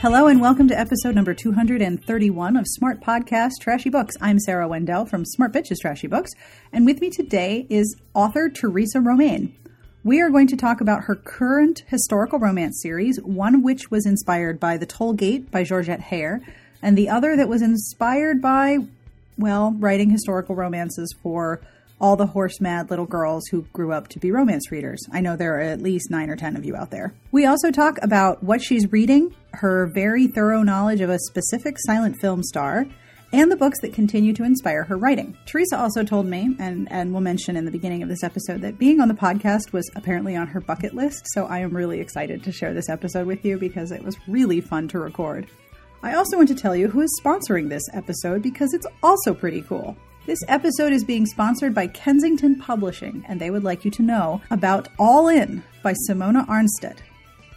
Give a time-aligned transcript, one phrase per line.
[0.00, 4.14] Hello and welcome to episode number 231 of Smart Podcast Trashy Books.
[4.18, 6.30] I'm Sarah Wendell from Smart Bitches Trashy Books,
[6.72, 9.54] and with me today is author Theresa Romain.
[10.02, 14.58] We are going to talk about her current historical romance series, one which was inspired
[14.58, 16.40] by The Toll Gate by Georgette Heyer,
[16.80, 18.78] and the other that was inspired by,
[19.36, 21.60] well, writing historical romances for
[22.00, 25.00] all the horse mad little girls who grew up to be romance readers.
[25.12, 27.14] I know there are at least nine or ten of you out there.
[27.30, 32.16] We also talk about what she's reading, her very thorough knowledge of a specific silent
[32.20, 32.86] film star,
[33.32, 35.36] and the books that continue to inspire her writing.
[35.46, 38.78] Theresa also told me, and, and we'll mention in the beginning of this episode, that
[38.78, 42.42] being on the podcast was apparently on her bucket list, so I am really excited
[42.42, 45.46] to share this episode with you because it was really fun to record.
[46.02, 49.62] I also want to tell you who is sponsoring this episode because it's also pretty
[49.62, 49.96] cool.
[50.30, 54.40] This episode is being sponsored by Kensington Publishing, and they would like you to know
[54.48, 56.98] about All In by Simona Ahrnstedt.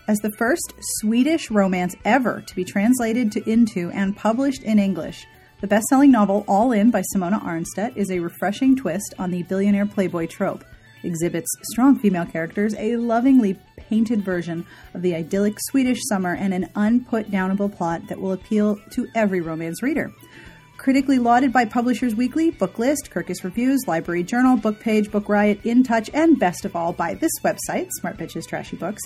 [0.08, 5.28] As the first Swedish romance ever to be translated to, into and published in English,
[5.62, 9.44] the best selling novel All In by Simona Ahrnstedt is a refreshing twist on the
[9.44, 10.66] billionaire playboy trope.
[11.04, 16.72] Exhibits strong female characters, a lovingly painted version of the idyllic Swedish summer, and an
[16.76, 20.12] unput downable plot that will appeal to every romance reader
[20.84, 25.82] critically lauded by Publishers Weekly, Booklist, Kirkus Reviews, Library Journal, Book Page, Book Riot, In
[25.82, 29.02] Touch, and best of all by this website, Smart Bitches Trashy Books.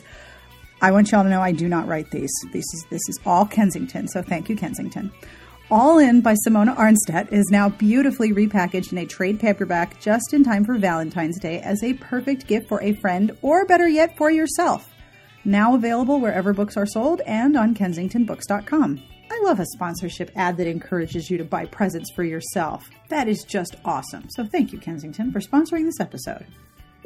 [0.81, 2.31] I want y'all to know I do not write these.
[2.51, 5.11] This is this is all Kensington, so thank you, Kensington.
[5.69, 10.43] All In by Simona Ahrnstedt is now beautifully repackaged in a trade paperback just in
[10.43, 14.31] time for Valentine's Day as a perfect gift for a friend, or better yet, for
[14.31, 14.89] yourself.
[15.45, 19.03] Now available wherever books are sold and on kensingtonbooks.com.
[19.29, 22.89] I love a sponsorship ad that encourages you to buy presents for yourself.
[23.09, 24.29] That is just awesome.
[24.29, 26.45] So thank you, Kensington, for sponsoring this episode.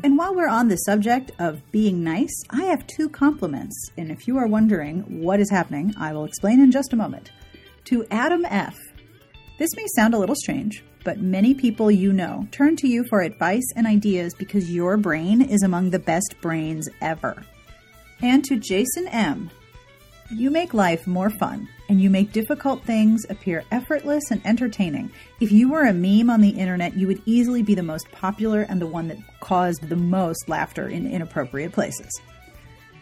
[0.03, 3.92] And while we're on the subject of being nice, I have two compliments.
[3.97, 7.31] And if you are wondering what is happening, I will explain in just a moment.
[7.86, 8.77] To Adam F.
[9.59, 13.21] This may sound a little strange, but many people you know turn to you for
[13.21, 17.43] advice and ideas because your brain is among the best brains ever.
[18.21, 19.52] And to Jason M.
[20.31, 25.12] You make life more fun and you make difficult things appear effortless and entertaining.
[25.42, 28.62] If you were a meme on the internet, you would easily be the most popular
[28.62, 32.10] and the one that caused the most laughter in inappropriate places.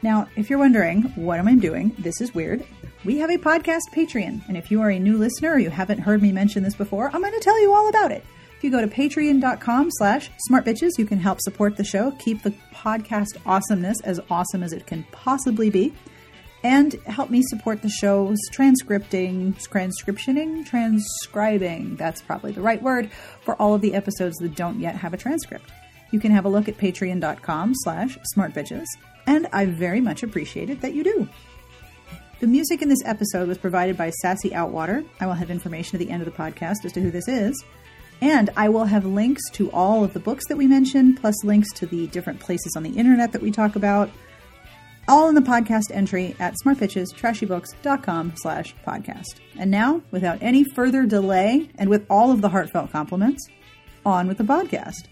[0.01, 1.95] Now, if you're wondering, what am I doing?
[1.99, 2.65] This is weird.
[3.05, 5.99] We have a podcast Patreon, and if you are a new listener or you haven't
[5.99, 8.25] heard me mention this before, I'm going to tell you all about it.
[8.57, 12.55] If you go to patreon.com slash smartbitches, you can help support the show, keep the
[12.73, 15.93] podcast awesomeness as awesome as it can possibly be
[16.63, 23.11] and help me support the show's transcripting, transcriptioning, transcribing, that's probably the right word,
[23.41, 25.71] for all of the episodes that don't yet have a transcript.
[26.11, 28.85] You can have a look at patreon.com slash smartbitches,
[29.25, 31.29] and I very much appreciate it that you do.
[32.39, 35.05] The music in this episode was provided by Sassy Outwater.
[35.19, 37.63] I will have information at the end of the podcast as to who this is.
[38.21, 41.71] And I will have links to all of the books that we mentioned, plus links
[41.73, 44.09] to the different places on the internet that we talk about,
[45.09, 49.39] all in the podcast entry at smartbitchestrashybooks.com slash podcast.
[49.57, 53.49] And now, without any further delay, and with all of the heartfelt compliments,
[54.05, 55.07] on with the podcast.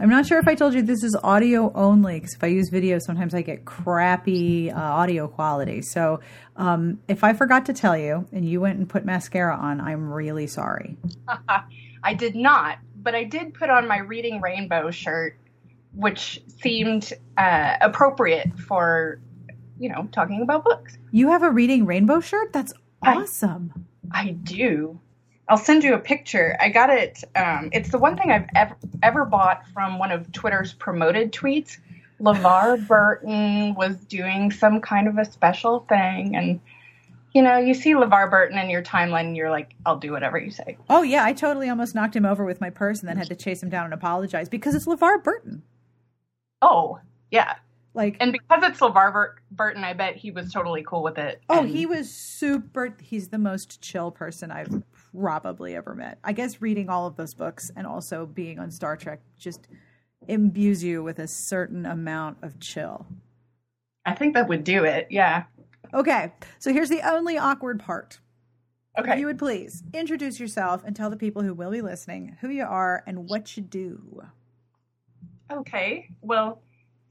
[0.00, 2.68] I'm not sure if I told you this is audio only because if I use
[2.68, 5.80] video, sometimes I get crappy uh, audio quality.
[5.82, 6.20] So
[6.56, 10.12] um, if I forgot to tell you and you went and put mascara on, I'm
[10.12, 10.98] really sorry.
[12.02, 15.36] I did not but I did put on my Reading Rainbow shirt,
[15.92, 19.20] which seemed uh, appropriate for,
[19.78, 20.96] you know, talking about books.
[21.12, 22.52] You have a Reading Rainbow shirt?
[22.52, 22.72] That's
[23.02, 23.86] awesome.
[24.10, 24.98] I, I do.
[25.48, 26.56] I'll send you a picture.
[26.58, 27.22] I got it.
[27.36, 31.76] Um, it's the one thing I've ever ever bought from one of Twitter's promoted tweets.
[32.20, 36.60] LeVar Burton was doing some kind of a special thing, and
[37.34, 40.38] you know, you see LeVar Burton in your timeline and you're like, I'll do whatever
[40.38, 40.78] you say.
[40.88, 41.24] Oh, yeah.
[41.24, 43.68] I totally almost knocked him over with my purse and then had to chase him
[43.68, 45.62] down and apologize because it's LeVar Burton.
[46.62, 47.00] Oh,
[47.32, 47.56] yeah.
[47.92, 51.42] Like, and because it's LeVar Burton, I bet he was totally cool with it.
[51.48, 51.68] Oh, and...
[51.68, 52.96] he was super.
[53.00, 54.82] He's the most chill person I've
[55.12, 56.18] probably ever met.
[56.22, 59.66] I guess reading all of those books and also being on Star Trek just
[60.26, 63.06] imbues you with a certain amount of chill.
[64.06, 65.08] I think that would do it.
[65.10, 65.44] Yeah.
[65.94, 68.18] Okay, so here's the only awkward part.
[68.98, 69.12] Okay.
[69.12, 72.48] If you would please introduce yourself and tell the people who will be listening who
[72.48, 74.22] you are and what you do.
[75.52, 76.08] Okay.
[76.20, 76.62] Well,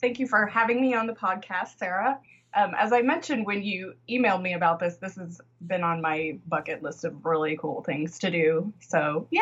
[0.01, 2.19] thank you for having me on the podcast, Sarah.
[2.56, 6.38] Um, as I mentioned when you emailed me about this, this has been on my
[6.47, 8.71] bucket list of really cool things to do.
[8.79, 9.41] So, yay!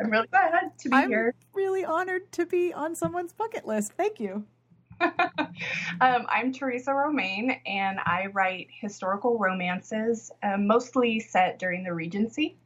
[0.00, 1.34] I'm really glad to be I'm here.
[1.54, 3.92] Really honored to be on someone's bucket list.
[3.94, 4.44] Thank you.
[6.00, 12.56] um, I'm Theresa Romain, and I write historical romances, uh, mostly set during the Regency.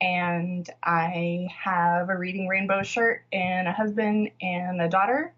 [0.00, 5.34] And I have a Reading Rainbow shirt, and a husband, and a daughter,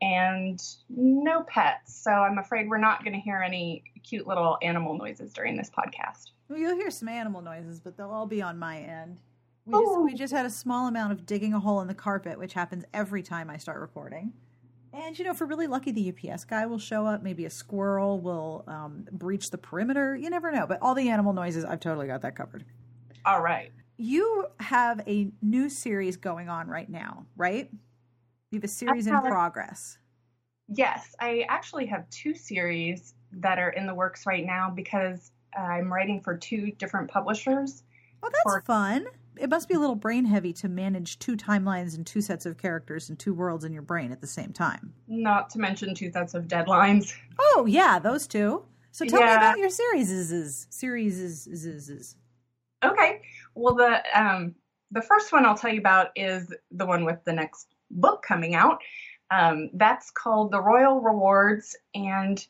[0.00, 1.94] and no pets.
[2.02, 5.70] So I'm afraid we're not going to hear any cute little animal noises during this
[5.70, 6.30] podcast.
[6.48, 9.20] Well, you'll hear some animal noises, but they'll all be on my end.
[9.66, 12.38] We just, we just had a small amount of digging a hole in the carpet,
[12.38, 14.32] which happens every time I start recording.
[14.92, 17.22] And you know, if we're really lucky, the UPS guy will show up.
[17.22, 20.16] Maybe a squirrel will um, breach the perimeter.
[20.16, 20.66] You never know.
[20.66, 22.64] But all the animal noises, I've totally got that covered.
[23.24, 23.70] All right.
[23.98, 27.70] You have a new series going on right now, right?
[28.50, 29.98] You have a series in progress.
[30.68, 35.92] Yes, I actually have two series that are in the works right now because I'm
[35.92, 37.82] writing for two different publishers.
[38.22, 41.96] Oh, that's for- fun it must be a little brain heavy to manage two timelines
[41.96, 44.92] and two sets of characters and two worlds in your brain at the same time.
[45.08, 47.14] Not to mention two sets of deadlines.
[47.38, 48.64] Oh yeah, those two.
[48.92, 49.26] So tell yeah.
[49.26, 50.10] me about your series.
[50.10, 52.16] Is is series is is is.
[52.84, 53.22] Okay.
[53.54, 54.54] Well, the um
[54.90, 58.54] the first one I'll tell you about is the one with the next book coming
[58.54, 58.80] out.
[59.30, 62.44] Um, that's called The Royal Rewards, and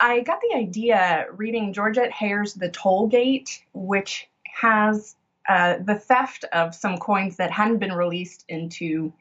[0.00, 5.14] I got the idea reading Georgette Heyer's The Toll Gate, which has
[5.48, 9.12] uh, the theft of some coins that hadn't been released into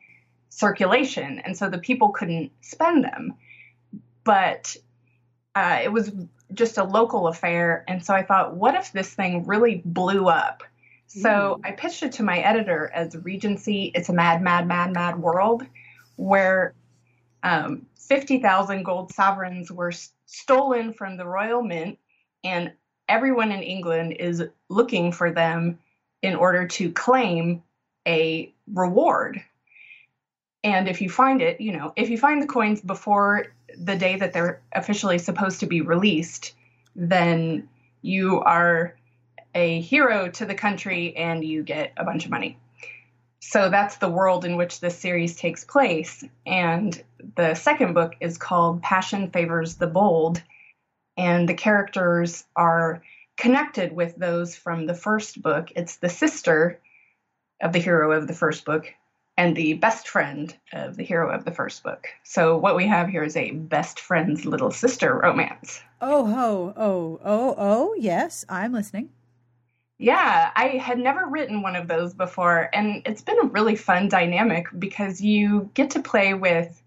[0.50, 3.34] circulation, and so the people couldn't spend them.
[4.24, 4.76] But
[5.56, 6.12] uh, it was
[6.54, 10.64] just a local affair, and so I thought, what if this thing really blew up?
[11.08, 13.92] So I pitched it to my editor as Regency.
[13.94, 15.64] It's a mad, mad, mad, mad world
[16.16, 16.74] where
[17.44, 19.92] um, 50,000 gold sovereigns were
[20.26, 22.00] stolen from the royal mint,
[22.46, 22.72] and
[23.10, 25.80] everyone in England is looking for them
[26.22, 27.64] in order to claim
[28.08, 29.44] a reward.
[30.64, 33.48] And if you find it, you know, if you find the coins before
[33.78, 36.54] the day that they're officially supposed to be released,
[36.96, 37.68] then
[38.02, 38.96] you are
[39.56, 42.58] a hero to the country and you get a bunch of money.
[43.40, 46.24] So that's the world in which this series takes place.
[46.46, 47.02] And
[47.36, 50.42] the second book is called Passion Favors the Bold.
[51.18, 53.02] And the characters are
[53.42, 55.72] connected with those from the first book.
[55.76, 56.80] It's the sister
[57.60, 58.94] of the hero of the first book
[59.36, 62.08] and the best friend of the hero of the first book.
[62.24, 65.82] So what we have here is a best friend's little sister romance.
[66.02, 69.10] Oh ho, oh, oh, oh, yes, I'm listening.
[69.98, 74.08] Yeah, I had never written one of those before, and it's been a really fun
[74.08, 76.80] dynamic because you get to play with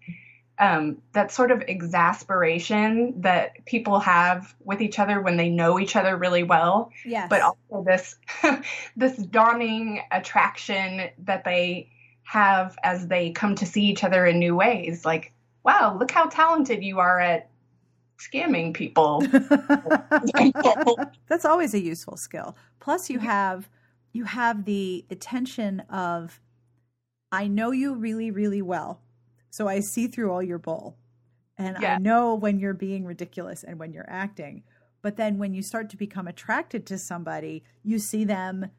[0.59, 5.95] um, that sort of exasperation that people have with each other when they know each
[5.95, 6.91] other really well.
[7.03, 7.27] Yes.
[7.29, 8.15] But also this
[8.95, 11.89] this dawning attraction that they
[12.23, 15.05] have as they come to see each other in new ways.
[15.05, 17.49] Like, wow, look how talented you are at
[18.17, 19.23] scamming people.
[21.27, 22.55] That's always a useful skill.
[22.79, 23.69] Plus you have
[24.13, 26.39] you have the attention of
[27.31, 29.01] I know you really, really well
[29.55, 30.97] so I see through all your bull.
[31.57, 31.95] And yeah.
[31.95, 34.63] I know when you're being ridiculous and when you're acting.
[35.01, 38.69] But then when you start to become attracted to somebody, you see them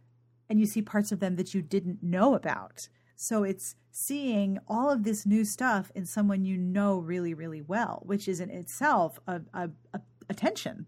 [0.51, 2.91] and you see parts of them that you didn't know about.
[3.15, 8.03] So it's seeing all of this new stuff in someone you know really, really well,
[8.05, 10.85] which is in itself a, a, a, a tension.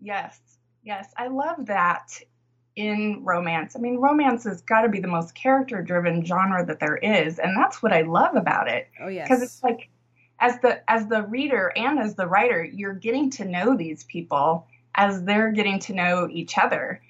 [0.00, 0.38] Yes,
[0.84, 2.20] yes, I love that
[2.76, 3.76] in romance.
[3.76, 7.38] I mean, romance has got to be the most character driven genre that there is,
[7.38, 8.88] and that's what I love about it.
[9.00, 9.28] Oh yes.
[9.28, 9.88] Cuz it's like
[10.40, 14.66] as the as the reader and as the writer, you're getting to know these people
[14.94, 17.00] as they're getting to know each other.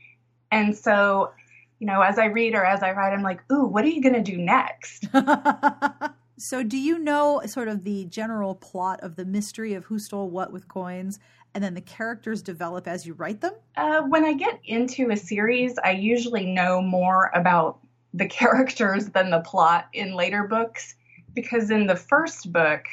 [0.50, 1.33] And so,
[1.78, 4.02] you know, as I read or as I write, I'm like, "Ooh, what are you
[4.02, 5.09] going to do next?"
[6.38, 10.30] so, do you know sort of the general plot of the mystery of who stole
[10.30, 11.18] what with coins
[11.54, 13.54] and then the characters develop as you write them?
[13.76, 17.78] Uh, when I get into a series, I usually know more about
[18.12, 20.94] the characters than the plot in later books
[21.34, 22.84] because in the first book,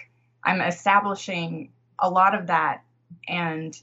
[0.44, 2.84] I'm establishing a lot of that,
[3.28, 3.80] and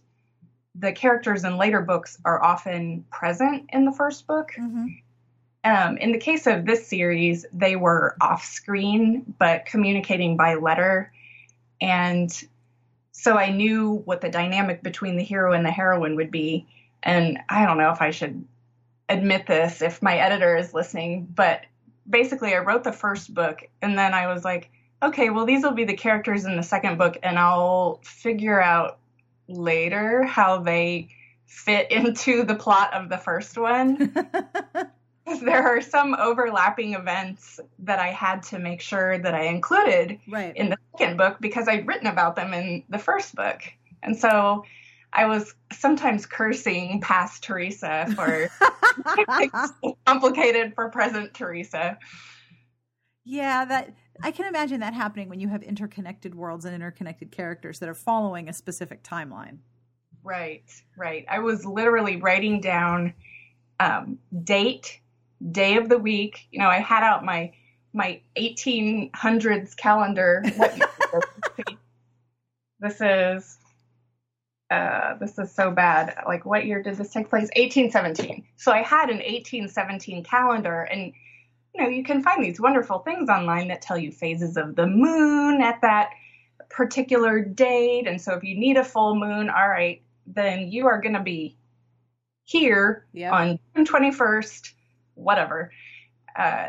[0.75, 4.51] the characters in later books are often present in the first book.
[4.59, 4.87] Mm-hmm.
[5.65, 11.13] Um, in the case of this series, they were off screen but communicating by letter.
[11.81, 12.33] And
[13.19, 16.69] so I knew what the dynamic between the hero and the heroine would be.
[17.03, 18.47] And I don't know if I should
[19.09, 21.63] admit this if my editor is listening, but
[22.09, 24.71] basically I wrote the first book and then I was like,
[25.03, 28.99] okay, well, these will be the characters in the second book, and I'll figure out
[29.49, 31.09] later how they
[31.47, 34.15] fit into the plot of the first one.
[35.43, 40.57] there are some overlapping events that I had to make sure that I included right.
[40.57, 43.61] in the second book because I'd written about them in the first book.
[44.03, 44.65] And so
[45.13, 48.49] I was sometimes cursing past Theresa for
[50.07, 51.99] complicated for present Theresa.
[53.25, 57.79] Yeah, that I can imagine that happening when you have interconnected worlds and interconnected characters
[57.79, 59.59] that are following a specific timeline.
[60.23, 61.25] Right, right.
[61.29, 63.15] I was literally writing down
[63.81, 65.01] um, date,
[65.51, 66.47] day of the week.
[66.51, 67.53] You know, I had out my
[67.93, 70.43] my 1800s calendar.
[72.81, 73.59] this is
[74.71, 76.15] uh, this is so bad.
[76.27, 77.49] Like, what year did this take place?
[77.57, 78.45] 1817.
[78.57, 81.13] So I had an 1817 calendar, and
[81.75, 84.87] you know, you can find these wonderful things online that tell you phases of the
[84.87, 86.11] moon at that
[86.69, 88.07] particular date.
[88.07, 91.23] And so if you need a full moon, all right, then you are going to
[91.23, 91.57] be
[92.45, 93.33] here yep.
[93.33, 94.73] on June 21st,
[95.19, 95.73] whatever.
[96.37, 96.69] Uh,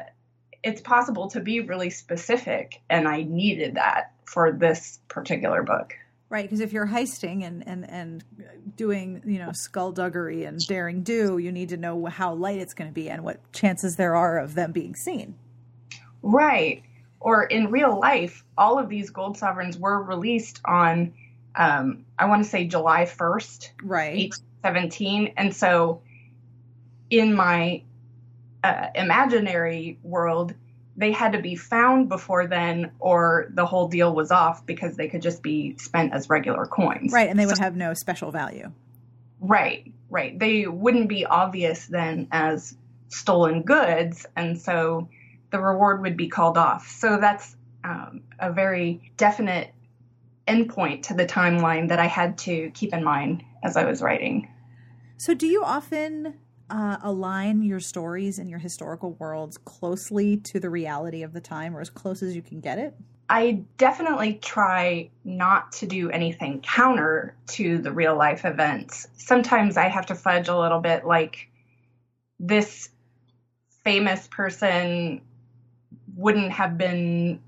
[0.63, 5.93] it's possible to be really specific, and I needed that for this particular book.
[6.29, 8.23] Right, because if you're heisting and, and, and
[8.75, 12.89] doing, you know, skullduggery and daring do, you need to know how light it's going
[12.89, 15.33] to be and what chances there are of them being seen.
[16.21, 16.83] Right.
[17.19, 21.13] Or in real life, all of these gold sovereigns were released on,
[21.55, 24.29] um, I want to say July 1st, right.
[24.61, 25.33] 1817.
[25.35, 26.03] And so
[27.09, 27.81] in my
[28.63, 30.53] uh, imaginary world,
[30.97, 35.07] they had to be found before then or the whole deal was off because they
[35.07, 37.13] could just be spent as regular coins.
[37.13, 38.71] Right, and they would so, have no special value.
[39.39, 40.37] Right, right.
[40.37, 42.75] They wouldn't be obvious then as
[43.07, 45.07] stolen goods, and so
[45.51, 46.87] the reward would be called off.
[46.89, 49.73] So that's um, a very definite
[50.47, 54.49] endpoint to the timeline that I had to keep in mind as I was writing.
[55.17, 56.35] So, do you often
[56.69, 61.75] uh, align your stories and your historical worlds closely to the reality of the time
[61.75, 62.95] or as close as you can get it?
[63.29, 69.07] I definitely try not to do anything counter to the real life events.
[69.17, 71.49] Sometimes I have to fudge a little bit, like
[72.39, 72.89] this
[73.83, 75.21] famous person
[76.15, 77.39] wouldn't have been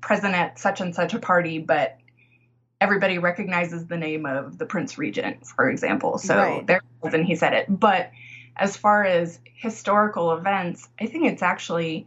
[0.00, 1.98] present at such and such a party, but
[2.80, 6.18] everybody recognizes the name of the Prince Regent, for example.
[6.18, 6.66] So right.
[6.66, 7.66] there, and he said it.
[7.68, 8.10] But
[8.56, 12.06] as far as historical events, I think it's actually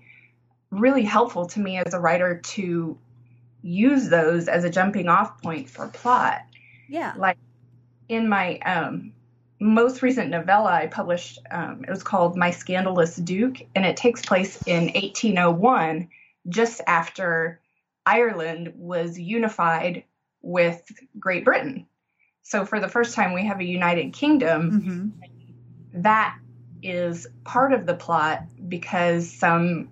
[0.71, 2.97] really helpful to me as a writer to
[3.61, 6.41] use those as a jumping off point for plot.
[6.87, 7.13] Yeah.
[7.17, 7.37] Like
[8.09, 9.13] in my um,
[9.59, 14.21] most recent novella I published, um, it was called My Scandalous Duke, and it takes
[14.21, 16.09] place in 1801,
[16.49, 17.59] just after
[18.05, 20.03] Ireland was unified
[20.41, 20.83] with
[21.19, 21.87] Great Britain.
[22.43, 24.71] So for the first time, we have a United Kingdom.
[24.71, 25.31] Mm-hmm
[25.95, 26.37] that
[26.83, 29.89] is part of the plot because some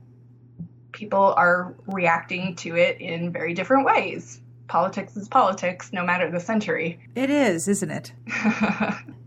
[0.91, 4.39] people are reacting to it in very different ways.
[4.67, 7.00] Politics is politics, no matter the century.
[7.15, 8.13] It is, isn't it?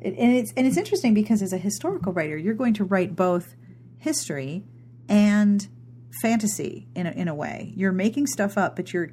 [0.01, 3.15] it and it's and it's interesting because as a historical writer, you're going to write
[3.15, 3.55] both
[3.99, 4.65] history
[5.09, 5.69] and
[6.23, 7.73] fantasy in a, in a way.
[7.77, 9.13] You're making stuff up, but you're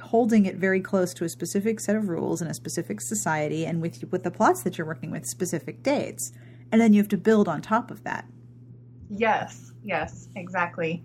[0.00, 3.80] holding it very close to a specific set of rules in a specific society, and
[3.80, 6.32] with with the plots that you're working with, specific dates
[6.74, 8.26] and then you have to build on top of that.
[9.08, 11.04] Yes, yes, exactly.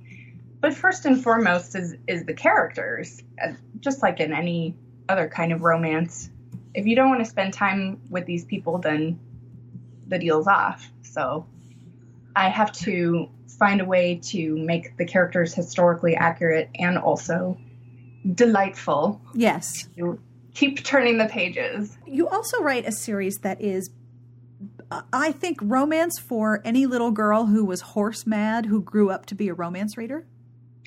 [0.61, 4.75] But first and foremost is is the characters, uh, just like in any
[5.09, 6.31] other kind of romance.
[6.73, 9.19] If you don't want to spend time with these people, then
[10.07, 10.89] the deal's off.
[11.03, 11.45] So
[12.35, 17.59] I have to find a way to make the characters historically accurate and also
[18.33, 19.21] delightful.
[19.35, 19.87] Yes.
[20.55, 21.95] Keep turning the pages.
[22.07, 23.91] You also write a series that is
[24.91, 29.35] I think romance for any little girl who was horse mad who grew up to
[29.35, 30.25] be a romance reader.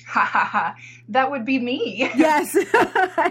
[0.05, 0.75] Ha ha ha.
[1.09, 2.09] That would be me.
[2.15, 2.57] yes.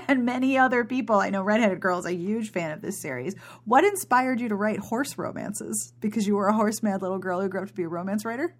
[0.09, 1.17] and many other people.
[1.17, 3.35] I know Redheaded Girl is a huge fan of this series.
[3.64, 5.93] What inspired you to write horse romances?
[6.00, 8.25] Because you were a horse mad little girl who grew up to be a romance
[8.25, 8.55] writer?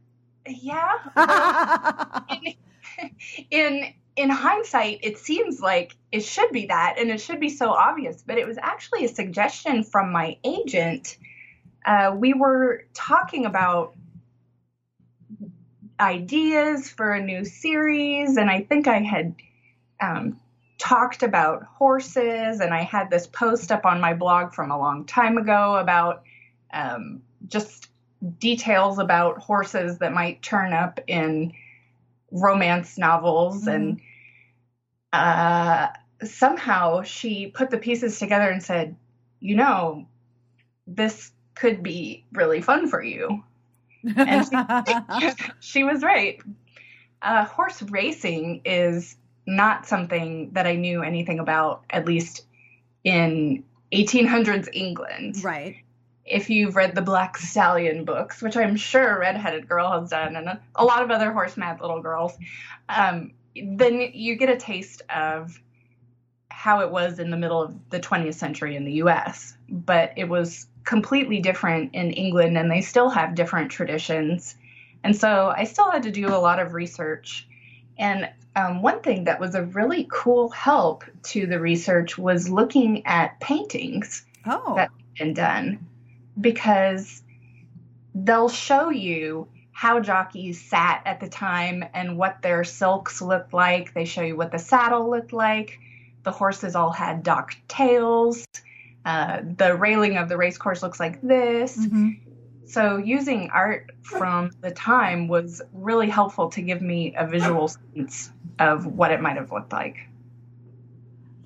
[0.47, 0.99] Yeah.
[2.31, 2.55] in,
[3.51, 7.71] in in hindsight, it seems like it should be that and it should be so
[7.71, 11.17] obvious, but it was actually a suggestion from my agent
[11.85, 13.95] uh, we were talking about
[16.01, 19.35] ideas for a new series, and I think I had
[20.01, 20.41] um,
[20.79, 25.05] talked about horses, and I had this post up on my blog from a long
[25.05, 26.25] time ago about
[26.73, 27.89] um, just
[28.39, 31.53] details about horses that might turn up in
[32.31, 33.69] romance novels, mm-hmm.
[33.69, 34.01] and
[35.13, 35.89] uh,
[36.25, 38.97] somehow she put the pieces together and said,
[39.41, 40.07] "You know,
[40.87, 43.43] this could be really fun for you.
[44.17, 44.47] And
[45.21, 45.31] she,
[45.61, 46.41] she was right.
[47.21, 49.17] Uh, horse racing is
[49.47, 52.45] not something that I knew anything about, at least
[53.05, 55.43] in 1800s England.
[55.43, 55.77] Right.
[56.25, 60.59] If you've read the Black Stallion books, which I'm sure Redheaded Girl has done, and
[60.75, 62.33] a, lot of other horse mad little girls,
[62.89, 65.61] um, then you get a taste of
[66.49, 69.57] how it was in the middle of the 20th century in the US.
[69.69, 74.57] But it was completely different in England, and they still have different traditions.
[75.05, 77.47] And so I still had to do a lot of research.
[77.99, 83.07] And um, one thing that was a really cool help to the research was looking
[83.07, 84.75] at paintings oh.
[84.77, 85.87] that had been done
[86.41, 87.23] because
[88.15, 93.95] they'll show you how jockeys sat at the time and what their silks looked like.
[93.95, 95.79] They show you what the saddle looked like.
[96.23, 98.45] The horses all had docked tails.
[99.05, 101.77] Uh, the railing of the race course looks like this.
[101.77, 102.11] Mm-hmm.
[102.67, 108.31] So using art from the time was really helpful to give me a visual sense
[108.59, 109.97] of what it might have looked like.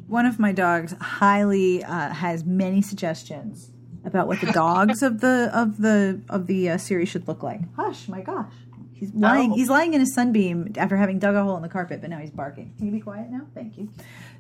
[0.07, 3.73] One of my dogs highly uh, has many suggestions
[4.05, 7.61] about what the dogs of the of the of the uh, series should look like.
[7.75, 8.53] Hush, my gosh.
[8.99, 9.53] He's lying.
[9.53, 9.55] Oh.
[9.57, 12.19] He's lying in a sunbeam after having dug a hole in the carpet, but now
[12.19, 12.73] he's barking.
[12.79, 13.43] Can you be quiet now?
[13.55, 13.91] Thank you.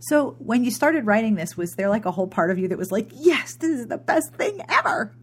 [0.00, 2.78] So, when you started writing this, was there like a whole part of you that
[2.78, 5.14] was like, "Yes, this is the best thing ever"?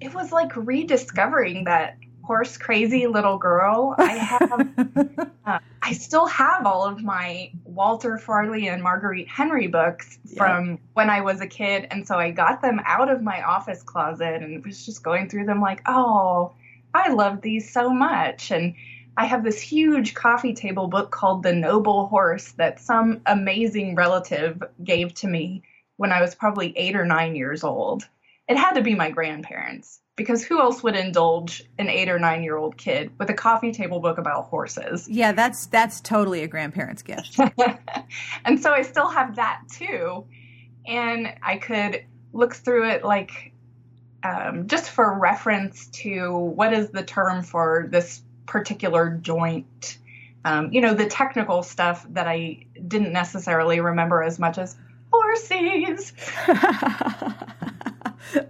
[0.00, 3.94] It was like rediscovering that horse crazy little girl.
[3.98, 10.18] I have, uh, I still have all of my Walter Farley and Marguerite Henry books
[10.24, 10.38] Yeah.
[10.38, 13.82] from when I was a kid, and so I got them out of my office
[13.82, 16.52] closet and was just going through them like, oh,
[16.94, 18.74] I love these so much, and.
[19.16, 24.60] I have this huge coffee table book called The Noble Horse that some amazing relative
[24.82, 25.62] gave to me
[25.96, 28.08] when I was probably eight or nine years old.
[28.48, 32.42] It had to be my grandparents because who else would indulge an eight or nine
[32.42, 35.08] year old kid with a coffee table book about horses?
[35.14, 37.38] Yeah, that's that's totally a grandparent's gift.
[38.44, 40.26] and so I still have that too.
[40.86, 43.53] And I could look through it like
[44.24, 49.98] um, just for reference to what is the term for this particular joint.
[50.44, 54.76] Um, you know, the technical stuff that I didn't necessarily remember as much as
[55.12, 56.12] horses.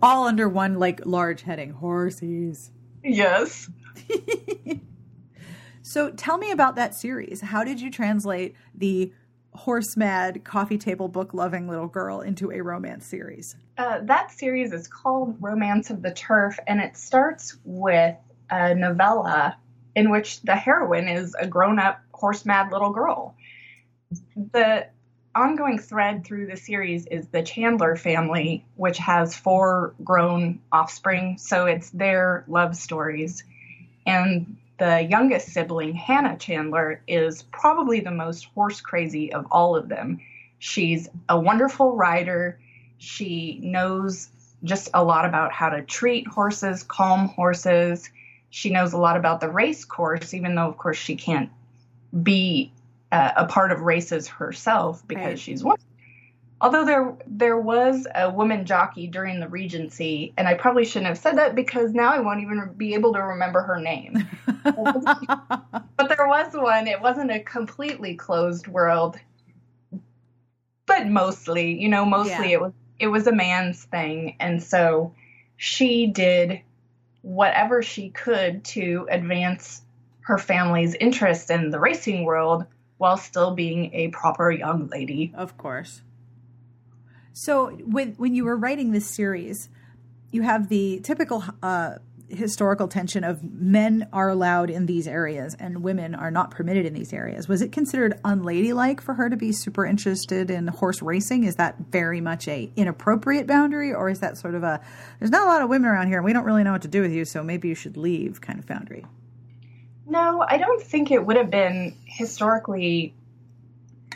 [0.03, 2.71] All under one like large heading, horses.
[3.03, 3.69] Yes.
[5.87, 7.43] So tell me about that series.
[7.43, 9.13] How did you translate the
[9.55, 13.57] horse mad coffee table book loving little girl into a romance series?
[13.79, 18.17] Uh, that series is called Romance of the Turf, and it starts with
[18.51, 19.57] a novella
[19.95, 23.35] in which the heroine is a grown up horse mad little girl.
[24.53, 24.87] The
[25.35, 31.67] ongoing thread through the series is the Chandler family, which has four grown offspring, so
[31.67, 33.45] it's their love stories.
[34.07, 39.89] And the youngest sibling, Hannah Chandler, is probably the most horse crazy of all of
[39.89, 40.21] them.
[40.59, 42.59] She's a wonderful rider.
[42.99, 44.29] She knows
[44.65, 48.11] just a lot about how to treat horses, calm horses.
[48.51, 51.51] She knows a lot about the race course, even though, of course, she can't
[52.23, 52.73] be
[53.13, 55.39] uh, a part of races herself because Right.
[55.39, 55.79] she's one.
[56.64, 61.18] Although there there was a woman jockey during the Regency, and I probably shouldn't have
[61.18, 64.27] said that because now I won't even be able to remember her name.
[64.64, 66.88] but there was one.
[66.88, 69.20] It wasn't a completely closed world,
[70.87, 72.55] but mostly, you know, mostly Yeah.
[72.55, 75.12] it was it was a man's thing, and so
[75.59, 76.62] she did
[77.20, 79.83] whatever she could to advance
[80.20, 82.64] her family's interest in the racing world
[82.96, 85.31] while still being a proper young lady.
[85.37, 86.00] Of course.
[87.35, 89.68] So when when you were writing this series,
[90.31, 91.97] you have the typical uh,
[92.29, 96.94] historical tension of men are allowed in these areas and women are not permitted in
[96.94, 97.49] these areas.
[97.49, 101.42] Was it considered unladylike for her to be super interested in horse racing?
[101.42, 104.81] Is that very much a inappropriate boundary, or is that sort of a
[105.18, 106.88] there's not a lot of women around here and we don't really know what to
[106.88, 109.05] do with you, so maybe you should leave kind of boundary?
[110.07, 113.12] No, I don't think it would have been historically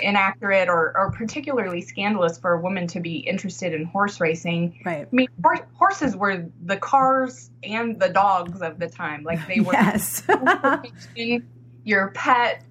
[0.01, 4.81] inaccurate or, or particularly scandalous for a woman to be interested in horse racing.
[4.85, 5.07] Right.
[5.07, 9.25] I mean, hor- horses were the cars and the dogs of the time.
[9.25, 10.23] Like they were Yes.
[11.85, 12.65] your pet,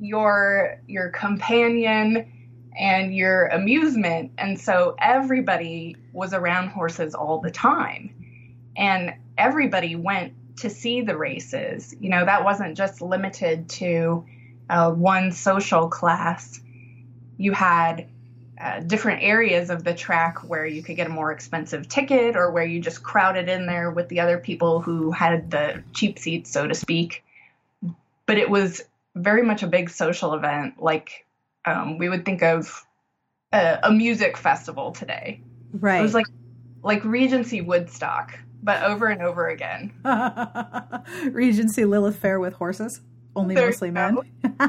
[0.00, 2.32] your your companion,
[2.76, 4.32] and your amusement.
[4.38, 8.14] And so everybody was around horses all the time.
[8.76, 11.94] And everybody went to see the races.
[11.98, 14.24] You know, that wasn't just limited to
[14.68, 16.60] uh, one social class.
[17.36, 18.06] You had
[18.60, 22.50] uh, different areas of the track where you could get a more expensive ticket or
[22.50, 26.50] where you just crowded in there with the other people who had the cheap seats,
[26.50, 27.24] so to speak.
[28.26, 28.82] But it was
[29.16, 31.26] very much a big social event, like
[31.64, 32.84] um, we would think of
[33.52, 35.40] a, a, music festival today.
[35.72, 35.98] Right.
[35.98, 36.26] It was like
[36.82, 39.92] like Regency Woodstock, but over and over again.
[41.32, 43.00] Regency Lilith Fair with horses,
[43.34, 44.18] only there mostly men.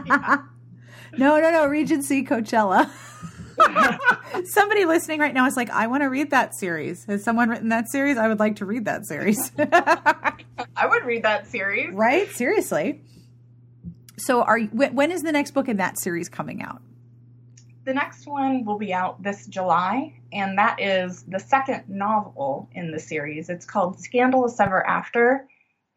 [0.06, 0.38] Yeah.
[1.18, 1.66] no, no, no.
[1.66, 2.90] Regency Coachella.
[4.46, 7.06] Somebody listening right now is like, I want to read that series.
[7.06, 8.18] Has someone written that series?
[8.18, 9.52] I would like to read that series.
[9.58, 11.94] I would read that series.
[11.94, 12.30] Right?
[12.30, 13.02] Seriously.
[14.18, 16.82] So, are when is the next book in that series coming out?
[17.86, 22.92] The next one will be out this July, and that is the second novel in
[22.92, 23.50] the series.
[23.50, 25.48] It's called Scandalous Ever After,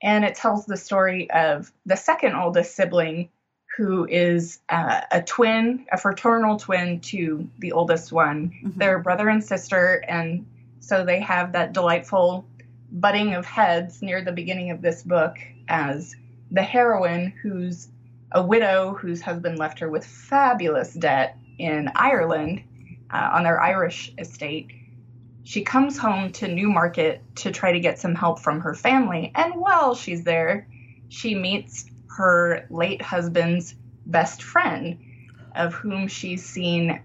[0.02, 3.30] and it tells the story of the second oldest sibling
[3.78, 8.50] who is uh, a twin, a fraternal twin to the oldest one.
[8.50, 8.76] Mm-hmm.
[8.76, 10.44] They're brother and sister, and
[10.80, 12.44] so they have that delightful
[12.90, 15.36] butting of heads near the beginning of this book
[15.68, 16.16] as
[16.50, 17.86] the heroine, who's
[18.32, 22.64] a widow whose husband left her with fabulous debt in Ireland
[23.12, 24.72] uh, on their Irish estate.
[25.44, 29.54] She comes home to Newmarket to try to get some help from her family, and
[29.54, 30.66] while she's there,
[31.10, 33.74] she meets her late husband's
[34.06, 34.98] best friend,
[35.54, 37.00] of whom she's seen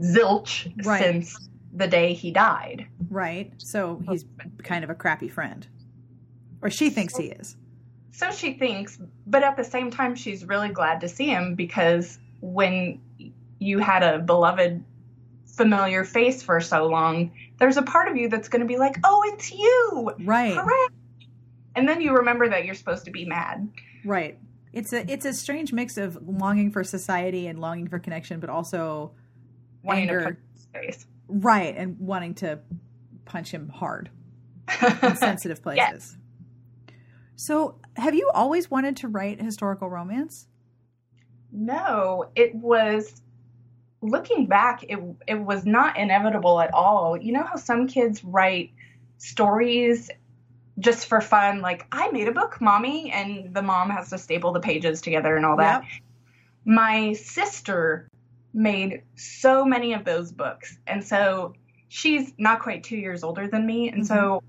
[0.00, 1.02] zilch right.
[1.02, 2.86] since the day he died.
[3.10, 3.52] Right.
[3.58, 4.24] So he's
[4.62, 5.66] kind of a crappy friend.
[6.62, 7.56] Or she thinks he is.
[8.12, 12.18] So she thinks, but at the same time, she's really glad to see him because
[12.40, 13.00] when
[13.58, 14.82] you had a beloved,
[15.46, 18.98] familiar face for so long, there's a part of you that's going to be like,
[19.04, 20.12] oh, it's you.
[20.20, 20.54] Right.
[20.54, 20.94] Correct
[21.74, 23.68] and then you remember that you're supposed to be mad.
[24.04, 24.38] Right.
[24.72, 28.50] It's a it's a strange mix of longing for society and longing for connection, but
[28.50, 29.12] also
[29.84, 30.18] wanting anger.
[30.18, 31.06] to punch his face.
[31.28, 32.58] Right, and wanting to
[33.24, 34.10] punch him hard
[35.02, 35.78] in sensitive places.
[35.78, 36.16] Yes.
[37.36, 40.46] So, have you always wanted to write historical romance?
[41.52, 43.22] No, it was
[44.02, 47.16] looking back, it it was not inevitable at all.
[47.16, 48.72] You know how some kids write
[49.18, 50.10] stories
[50.78, 54.52] just for fun, like I made a book, mommy, and the mom has to staple
[54.52, 55.82] the pages together and all that.
[55.82, 55.92] Yep.
[56.64, 58.08] My sister
[58.52, 61.54] made so many of those books, and so
[61.88, 64.14] she's not quite two years older than me, and mm-hmm.
[64.14, 64.42] so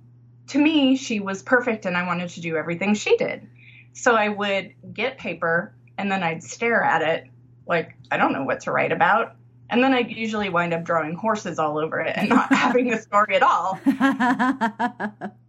[0.47, 3.47] to me, she was perfect, and I wanted to do everything she did.
[3.93, 7.25] So I would get paper, and then I'd stare at it,
[7.67, 9.35] like I don't know what to write about.
[9.67, 13.01] And then I'd usually wind up drawing horses all over it and not having a
[13.01, 13.79] story at all.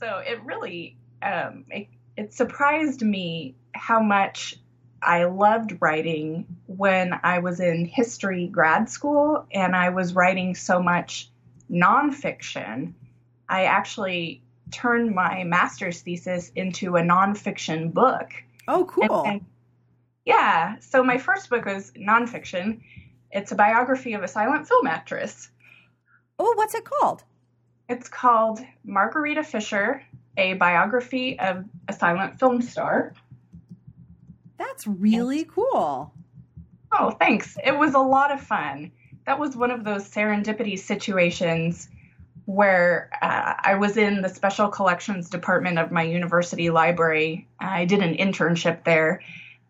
[0.00, 4.56] so it really um, it, it surprised me how much
[5.02, 10.82] I loved writing when I was in history grad school and I was writing so
[10.82, 11.30] much
[11.70, 12.94] nonfiction.
[13.48, 18.30] I actually turned my master's thesis into a nonfiction book.
[18.66, 19.22] Oh, cool.
[19.24, 19.44] And, and,
[20.24, 20.76] yeah.
[20.80, 22.80] So my first book was nonfiction.
[23.30, 25.50] It's a biography of a silent film actress.
[26.38, 27.24] Oh, what's it called?
[27.88, 30.02] It's called Margarita Fischer,
[30.36, 33.14] a biography of a silent film star.
[34.58, 36.12] That's really cool.
[36.92, 37.56] Oh, thanks.
[37.64, 38.92] It was a lot of fun.
[39.26, 41.88] That was one of those serendipity situations
[42.44, 47.46] where uh, I was in the special collections department of my university library.
[47.60, 49.22] I did an internship there.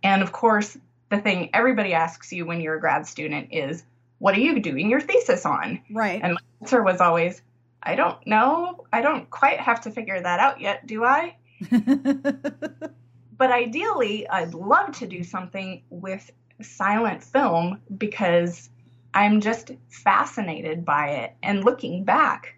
[0.02, 0.76] And of course,
[1.08, 3.82] the thing everybody asks you when you're a grad student is,
[4.18, 5.80] What are you doing your thesis on?
[5.90, 6.20] Right.
[6.22, 7.42] And my answer was always,
[7.82, 8.84] I don't know.
[8.92, 11.36] I don't quite have to figure that out yet, do I?
[11.70, 18.68] but ideally, I'd love to do something with silent film because
[19.14, 21.36] I'm just fascinated by it.
[21.42, 22.54] And looking back,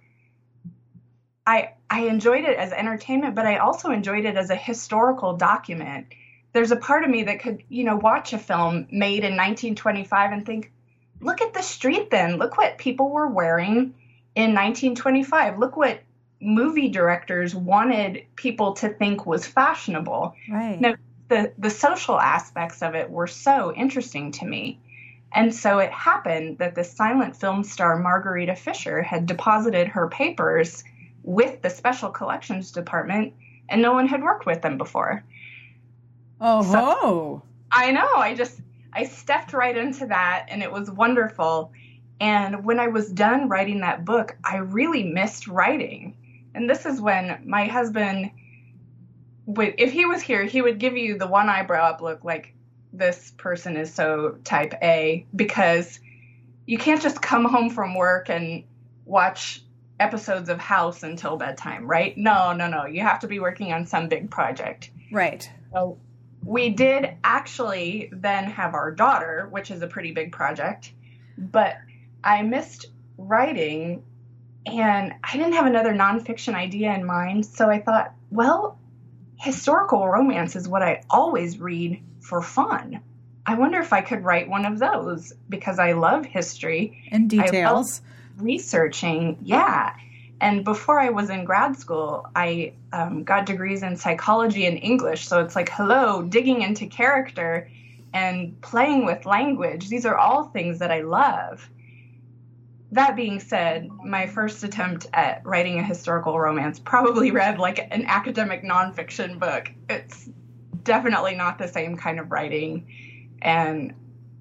[1.47, 6.07] I I enjoyed it as entertainment, but I also enjoyed it as a historical document.
[6.53, 10.33] There's a part of me that could, you know, watch a film made in 1925
[10.33, 10.73] and think,
[11.21, 12.37] look at the street then.
[12.37, 13.95] Look what people were wearing
[14.35, 15.59] in 1925.
[15.59, 16.01] Look what
[16.41, 20.35] movie directors wanted people to think was fashionable.
[20.51, 20.81] Right.
[20.81, 20.95] Now,
[21.29, 24.81] the, the social aspects of it were so interesting to me.
[25.33, 30.83] And so it happened that the silent film star Margarita Fischer had deposited her papers
[31.23, 33.35] with the special collections department,
[33.69, 35.23] and no one had worked with them before.
[36.41, 38.15] Oh, so, I know.
[38.17, 38.61] I just
[38.93, 41.73] I stepped right into that, and it was wonderful.
[42.21, 46.17] And when I was done writing that book, I really missed writing.
[46.55, 48.31] And this is when my husband,
[49.57, 52.55] if he was here, he would give you the one eyebrow up look like,
[52.93, 56.01] this person is so type A because
[56.67, 58.65] you can't just come home from work and
[59.05, 59.63] watch
[60.01, 62.17] episodes of House until bedtime, right?
[62.19, 62.87] No, no, no.
[62.87, 64.91] You have to be working on some big project.
[65.13, 65.49] Right.
[65.73, 65.99] So
[66.45, 70.93] we did actually then have our daughter, which is a pretty big project,
[71.39, 71.77] but
[72.23, 74.03] I missed writing
[74.67, 77.47] and I didn't have another nonfiction idea in mind.
[77.47, 78.79] So I thought, well,
[79.37, 83.01] historical romance is what I always read for fun.
[83.47, 88.03] I wonder if I could write one of those because I love history and details.
[88.37, 89.95] researching, yeah.
[90.41, 95.27] And before I was in grad school, I um, got degrees in psychology and English.
[95.27, 97.69] So it's like, hello, digging into character
[98.13, 99.89] and playing with language.
[99.89, 101.69] These are all things that I love.
[102.93, 108.05] That being said, my first attempt at writing a historical romance probably read like an
[108.07, 109.71] academic nonfiction book.
[109.89, 110.29] It's
[110.83, 113.37] definitely not the same kind of writing.
[113.43, 113.95] And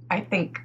[0.10, 0.62] I think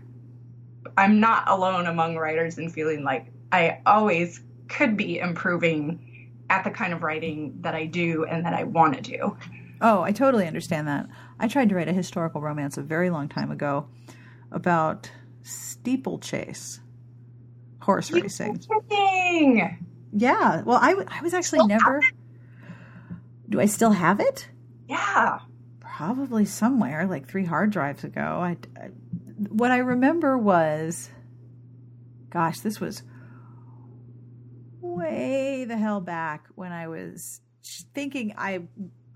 [0.96, 6.70] I'm not alone among writers in feeling like I always could be improving at the
[6.70, 9.36] kind of writing that I do and that I want to do.
[9.80, 11.06] Oh, I totally understand that.
[11.38, 13.88] I tried to write a historical romance a very long time ago
[14.50, 15.10] about
[15.42, 16.80] steeplechase
[17.84, 18.58] horse You racing.
[18.90, 19.78] kidding?
[20.12, 20.62] Yeah.
[20.62, 22.00] Well, I, w- I was actually Still never.
[23.48, 24.48] Do I still have it?
[24.88, 25.38] Yeah.
[25.80, 28.20] Probably somewhere, like three hard drives ago.
[28.42, 28.90] I, I-
[29.48, 31.10] what I remember was,
[32.30, 33.02] gosh, this was
[34.80, 37.40] way the hell back when I was
[37.94, 38.60] thinking I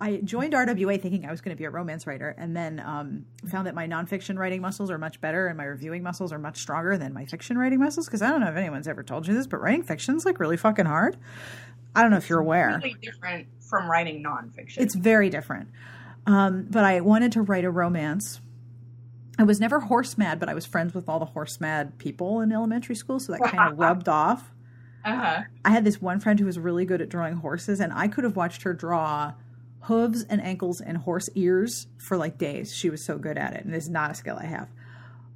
[0.00, 3.26] I joined RWA thinking I was going to be a romance writer, and then um,
[3.48, 6.58] found that my nonfiction writing muscles are much better, and my reviewing muscles are much
[6.58, 8.06] stronger than my fiction writing muscles.
[8.06, 10.56] Because I don't know if anyone's ever told you this, but writing fiction's like really
[10.56, 11.16] fucking hard.
[11.96, 12.78] I don't know if you're aware.
[12.82, 14.78] Really different from writing nonfiction.
[14.78, 15.68] It's very different.
[16.26, 18.40] Um, but I wanted to write a romance.
[19.36, 22.40] I was never horse mad, but I was friends with all the horse mad people
[22.40, 24.52] in elementary school, so that kind of rubbed off.
[25.04, 25.42] uh-huh.
[25.64, 28.22] I had this one friend who was really good at drawing horses, and I could
[28.22, 29.32] have watched her draw
[29.82, 32.74] hooves and ankles and horse ears for like days.
[32.74, 34.68] She was so good at it, and it's not a skill I have.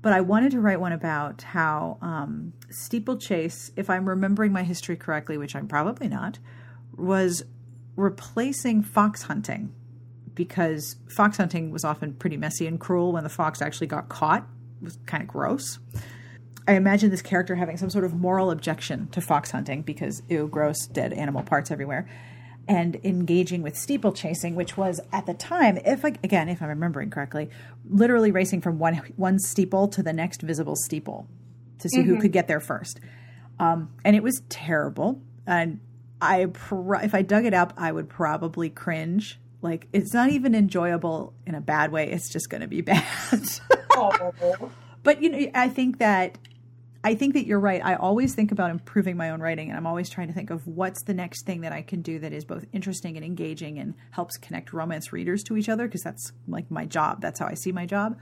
[0.02, 4.96] But I wanted to write one about how um, steeplechase, if I'm remembering my history
[4.96, 6.40] correctly, which I'm probably not,
[6.96, 7.44] was
[7.94, 9.72] replacing fox hunting
[10.34, 14.46] because fox hunting was often pretty messy and cruel when the fox actually got caught.
[14.80, 15.78] It was kind of gross.
[16.66, 20.48] I imagine this character having some sort of moral objection to fox hunting because ew,
[20.48, 22.08] gross, dead animal parts everywhere,
[22.68, 27.10] and engaging with steeplechasing, which was at the time, if I, again, if I'm remembering
[27.10, 27.50] correctly,
[27.88, 31.26] literally racing from one one steeple to the next visible steeple
[31.78, 33.00] to see who could get there first.
[33.58, 35.20] Um, and it was terrible.
[35.46, 35.80] And
[36.20, 39.40] I, pro- if I dug it up, I would probably cringe.
[39.60, 42.10] Like it's not even enjoyable in a bad way.
[42.10, 43.04] It's just going to be bad.
[43.94, 44.32] Oh.
[45.02, 46.38] but you know i think that
[47.04, 49.86] i think that you're right i always think about improving my own writing and i'm
[49.86, 52.44] always trying to think of what's the next thing that i can do that is
[52.44, 56.70] both interesting and engaging and helps connect romance readers to each other because that's like
[56.70, 58.16] my job that's how i see my job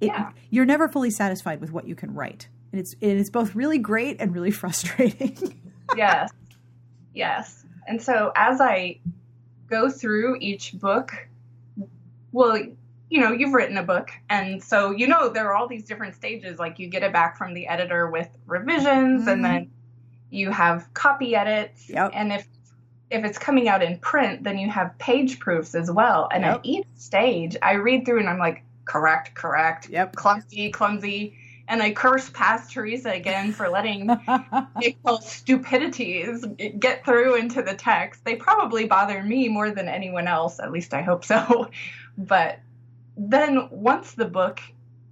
[0.00, 0.30] it, Yeah.
[0.50, 3.78] you're never fully satisfied with what you can write and it's it is both really
[3.78, 5.60] great and really frustrating
[5.96, 6.30] yes.
[7.12, 7.64] Yes.
[7.88, 9.00] And so as I
[9.68, 11.10] go through each book,
[12.30, 12.56] well,
[13.10, 16.14] you know, you've written a book, and so you know there are all these different
[16.14, 16.58] stages.
[16.58, 19.32] Like you get it back from the editor with revisions, Mhm.
[19.32, 19.70] and then
[20.30, 22.12] you have copy edits, Yep.
[22.14, 22.46] and if
[23.10, 26.28] if it's coming out in print, then you have page proofs as well.
[26.32, 26.54] And Yep.
[26.54, 30.14] at each stage, I read through and I'm like, correct, correct, Yep.
[30.14, 31.34] clumsy, clumsy.
[31.66, 34.06] And I curse past Theresa again for letting
[34.78, 36.44] Nicole's stupidities
[36.78, 38.24] get through into the text.
[38.24, 41.68] They probably bother me more than anyone else, at least I hope so.
[42.16, 42.60] But
[43.28, 44.60] then once the book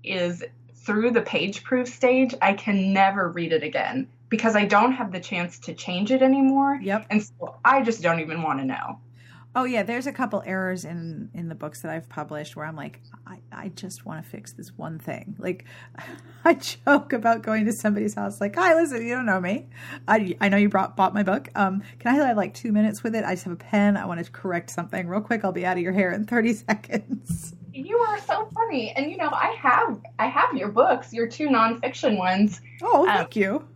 [0.02, 0.42] is
[0.74, 5.12] through the page proof stage, I can never read it again because I don't have
[5.12, 6.78] the chance to change it anymore.
[6.82, 8.98] yep And so I just don't even want to know.
[9.54, 12.76] Oh yeah, there's a couple errors in in the books that I've published where I'm
[12.76, 15.36] like, I, I just want to fix this one thing.
[15.38, 15.64] Like,
[16.44, 19.66] I joke about going to somebody's house, like, hi, listen, you don't know me.
[20.06, 21.48] I, I know you brought bought my book.
[21.54, 23.24] Um, can I have like two minutes with it?
[23.24, 23.96] I just have a pen.
[23.96, 25.44] I want to correct something real quick.
[25.44, 27.54] I'll be out of your hair in 30 seconds.
[27.78, 28.90] You are so funny.
[28.92, 32.60] And you know, I have I have your books, your two nonfiction ones.
[32.82, 33.66] Oh, Um, thank you.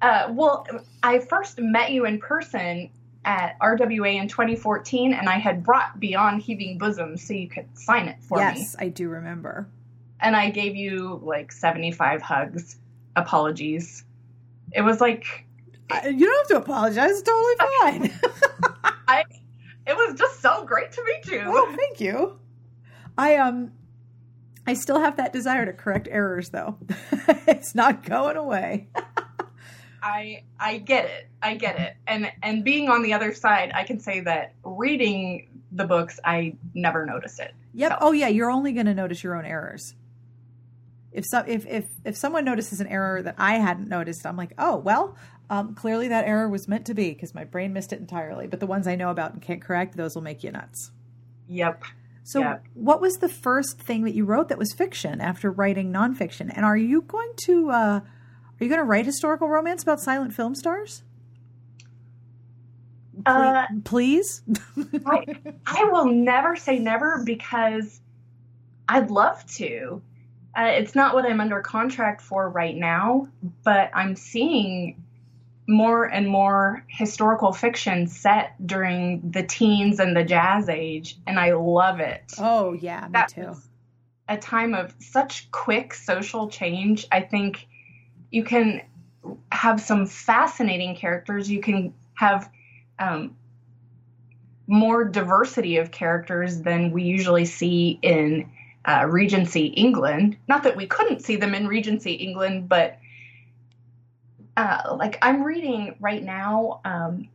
[0.00, 0.66] Uh, well,
[1.02, 2.90] I first met you in person
[3.24, 8.08] at RWA in 2014, and I had brought Beyond Heaving Bosoms so you could sign
[8.08, 8.44] it for me.
[8.44, 9.68] Yes, I do remember.
[10.20, 12.76] And I gave you like 75 hugs,
[13.14, 14.04] apologies.
[14.72, 15.46] It was like,
[15.90, 17.10] I, you don't have to apologize.
[17.10, 18.20] It's totally fine.
[19.06, 19.24] I,
[19.86, 21.42] it was just so great to meet you.
[21.46, 22.38] Oh, thank you.
[23.16, 23.72] I um
[24.66, 26.78] I still have that desire to correct errors, though.
[27.46, 28.88] it's not going away.
[30.02, 31.28] I I get it.
[31.40, 31.96] I get it.
[32.06, 36.56] And and being on the other side, I can say that reading the books, I
[36.74, 37.54] never notice it.
[37.74, 37.92] Yep.
[37.92, 37.98] So.
[38.00, 39.94] Oh yeah, you're only going to notice your own errors.
[41.12, 44.52] If so, if if if someone notices an error that I hadn't noticed, I'm like,
[44.58, 45.16] oh well,
[45.50, 48.46] um, clearly that error was meant to be because my brain missed it entirely.
[48.46, 50.90] But the ones I know about and can't correct, those will make you nuts.
[51.48, 51.84] Yep.
[52.24, 52.64] So, yep.
[52.74, 56.52] what was the first thing that you wrote that was fiction after writing nonfiction?
[56.54, 58.00] And are you going to uh,
[58.62, 61.02] are you going to write historical romance about silent film stars?
[63.26, 64.42] Uh, please?
[65.06, 65.24] I,
[65.66, 68.00] I, will never say never because
[68.88, 70.00] I'd love to.
[70.56, 73.28] Uh, it's not what I'm under contract for right now,
[73.64, 75.02] but I'm seeing
[75.66, 81.52] more and more historical fiction set during the teens and the jazz age, and I
[81.52, 82.32] love it.
[82.38, 83.54] Oh, yeah, me that too.
[84.28, 87.06] A time of such quick social change.
[87.12, 87.66] I think
[88.30, 88.82] you can
[89.50, 91.50] have some fascinating characters.
[91.50, 92.50] You can have
[92.98, 93.36] um,
[94.66, 98.50] more diversity of characters than we usually see in
[98.84, 100.36] uh, Regency England.
[100.48, 102.98] Not that we couldn't see them in Regency England, but
[104.56, 107.28] uh, like I'm reading right now um,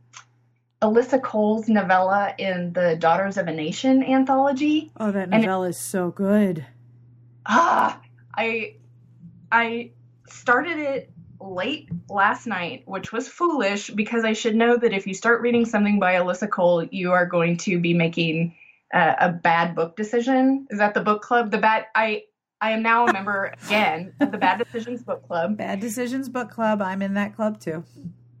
[0.80, 4.92] Alyssa Cole's novella in the Daughters of a Nation anthology.
[4.98, 6.64] Oh, that novella it, is so good.
[7.46, 8.00] Ah,
[8.34, 8.76] I
[9.50, 9.90] I
[10.28, 15.14] started it late last night, which was foolish because I should know that if you
[15.14, 18.54] start reading something by Alyssa Cole, you are going to be making
[18.92, 20.66] uh, a bad book decision.
[20.70, 21.50] Is that the book club?
[21.50, 22.24] The bad I
[22.60, 25.56] I am now a member again of the Bad Decisions Book Club.
[25.56, 26.82] Bad Decisions Book Club.
[26.82, 27.84] I'm in that club too.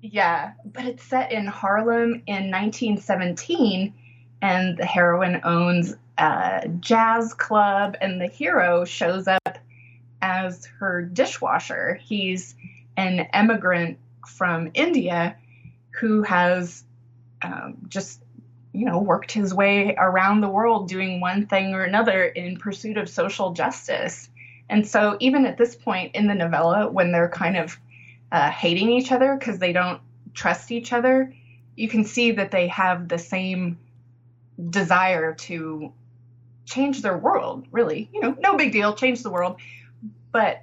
[0.02, 3.94] Yeah, but it's set in Harlem in 1917,
[4.42, 9.58] and the heroine owns a jazz club, and the hero shows up
[10.20, 11.94] as her dishwasher.
[12.02, 12.56] He's
[12.96, 15.36] an immigrant from India
[15.90, 16.84] who has
[17.42, 18.22] um, just
[18.72, 22.96] you know, worked his way around the world doing one thing or another in pursuit
[22.96, 24.28] of social justice.
[24.68, 27.78] And so, even at this point in the novella, when they're kind of
[28.30, 30.00] uh, hating each other because they don't
[30.34, 31.32] trust each other,
[31.76, 33.78] you can see that they have the same
[34.70, 35.92] desire to
[36.66, 38.10] change their world, really.
[38.12, 39.56] You know, no big deal, change the world.
[40.30, 40.62] But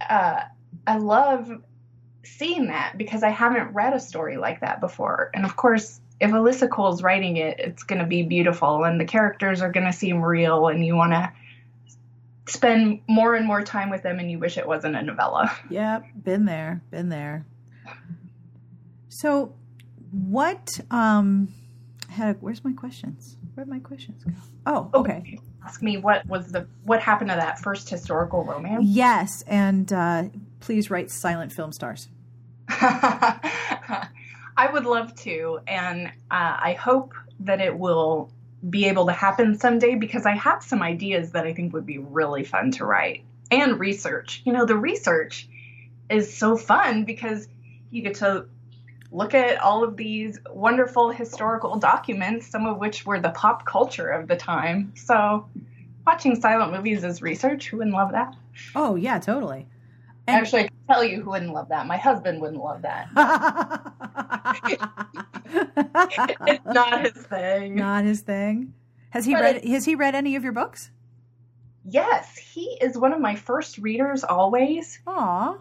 [0.00, 0.42] uh,
[0.86, 1.50] I love
[2.24, 5.30] seeing that because I haven't read a story like that before.
[5.34, 9.04] And of course, if Alyssa Cole's writing it, it's going to be beautiful and the
[9.04, 11.32] characters are going to seem real and you want to
[12.48, 15.54] spend more and more time with them and you wish it wasn't a novella.
[15.70, 17.44] Yeah, been there, been there.
[19.08, 19.54] So,
[20.10, 21.48] what um
[22.08, 23.36] had where's my questions?
[23.54, 24.32] Where'd my questions go?
[24.66, 25.38] Oh, okay.
[25.64, 28.84] Ask me what was the what happened to that first historical romance?
[28.86, 30.24] Yes, and uh,
[30.60, 32.08] please write silent film stars.
[34.56, 38.30] I would love to, and uh, I hope that it will
[38.68, 41.98] be able to happen someday because I have some ideas that I think would be
[41.98, 44.42] really fun to write and research.
[44.44, 45.48] You know, the research
[46.08, 47.48] is so fun because
[47.90, 48.46] you get to
[49.12, 54.08] look at all of these wonderful historical documents, some of which were the pop culture
[54.08, 54.92] of the time.
[54.96, 55.46] So,
[56.06, 57.68] watching silent movies is research.
[57.68, 58.34] Who wouldn't love that?
[58.74, 59.66] Oh, yeah, totally.
[60.26, 61.86] And Actually, I can tell you who wouldn't love that.
[61.86, 63.08] My husband wouldn't love that.
[66.46, 67.76] it's not his thing.
[67.76, 68.74] Not his thing.
[69.10, 69.56] Has he but read?
[69.56, 70.90] It, has he read any of your books?
[71.88, 74.98] Yes, he is one of my first readers always.
[75.06, 75.56] Aw.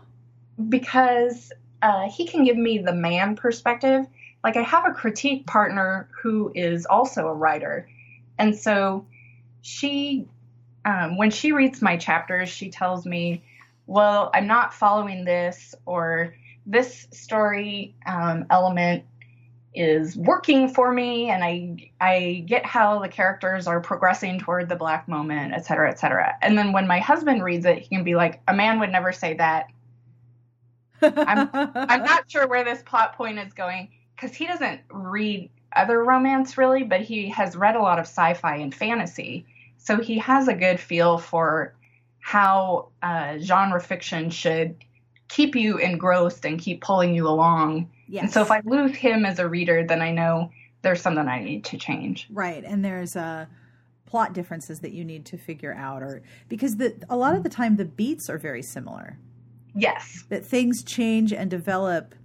[0.70, 4.06] Because uh, he can give me the man perspective.
[4.44, 7.88] Like I have a critique partner who is also a writer,
[8.38, 9.06] and so
[9.62, 10.28] she,
[10.84, 13.44] um, when she reads my chapters, she tells me
[13.88, 19.04] well, I'm not following this, or this story um, element
[19.76, 24.76] is working for me, and I I get how the characters are progressing toward the
[24.76, 26.34] black moment, et cetera, et cetera.
[26.42, 29.12] And then when my husband reads it, he can be like, "A man would never
[29.12, 29.68] say that."
[31.02, 36.04] I'm I'm not sure where this plot point is going because he doesn't read other
[36.04, 39.46] romance really, but he has read a lot of sci-fi and fantasy,
[39.78, 41.76] so he has a good feel for
[42.26, 44.76] how uh, genre fiction should
[45.28, 47.88] keep you engrossed and keep pulling you along.
[48.08, 48.24] Yes.
[48.24, 50.50] And so if I lose him as a reader, then I know
[50.82, 52.28] there's something I need to change.
[52.32, 52.64] Right.
[52.64, 53.46] And there's uh,
[54.08, 57.50] plot differences that you need to figure out or because the a lot of the
[57.50, 59.20] time the beats are very similar.
[59.76, 60.24] Yes.
[60.30, 62.16] That things change and develop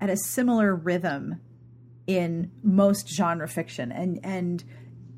[0.00, 1.40] at a similar rhythm
[2.06, 3.90] in most genre fiction.
[3.90, 4.62] And and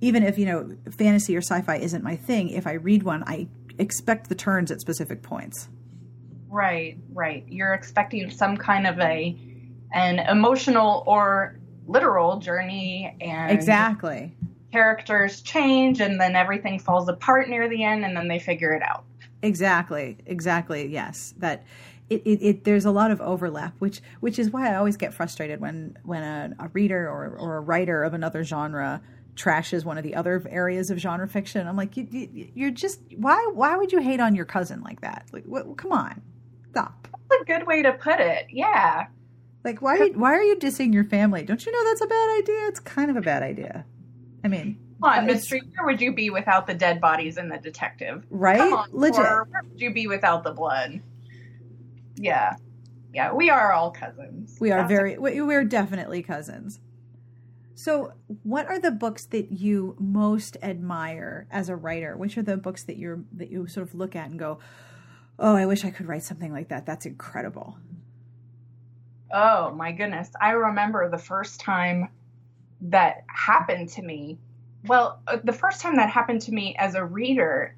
[0.01, 3.49] even if, you know, fantasy or sci-fi isn't my thing, if I read one, I
[3.79, 5.69] expect the turns at specific points.
[6.49, 7.45] Right, right.
[7.49, 9.37] You're expecting some kind of a
[9.95, 14.35] an emotional or literal journey and Exactly.
[14.73, 18.83] characters change and then everything falls apart near the end and then they figure it
[18.83, 19.05] out.
[19.43, 20.19] Exactly.
[20.27, 20.87] Exactly.
[20.87, 21.35] Yes.
[21.39, 21.65] That
[22.11, 25.15] it, it, it there's a lot of overlap, which which is why I always get
[25.15, 29.03] frustrated when when a, a reader or or a writer of another genre
[29.35, 31.67] trashes one of the other areas of genre fiction.
[31.67, 35.01] I'm like, you, you, you're just why why would you hate on your cousin like
[35.01, 35.27] that?
[35.33, 36.21] Like, what, come on,
[36.71, 37.09] stop.
[37.31, 38.47] That's a good way to put it.
[38.51, 39.07] Yeah.
[39.65, 41.45] Like, why are you, why are you dissing your family?
[41.45, 42.67] Don't you know that's a bad idea?
[42.67, 43.85] It's kind of a bad idea.
[44.45, 45.63] I mean, Come on, mystery.
[45.77, 48.25] Where would you be without the dead bodies and the detective?
[48.31, 48.59] right?
[48.59, 49.19] Come on, Legit.
[49.19, 51.01] Where would you be without the blood?
[52.17, 52.55] Yeah,
[53.13, 53.33] yeah.
[53.33, 54.57] We are all cousins.
[54.61, 56.79] We are That's very we, we're definitely cousins.
[57.83, 58.13] So,
[58.45, 62.17] what are the books that you most admire as a writer?
[62.17, 64.61] Which are the books that you're that you sort of look at and go,
[65.37, 66.87] "Oh, I wish I could write something like that.
[66.87, 67.79] That's incredible."
[69.33, 70.31] Oh my goodness.
[70.41, 72.09] I remember the first time
[72.83, 74.39] that happened to me.
[74.87, 77.75] Well, uh, the first time that happened to me as a reader,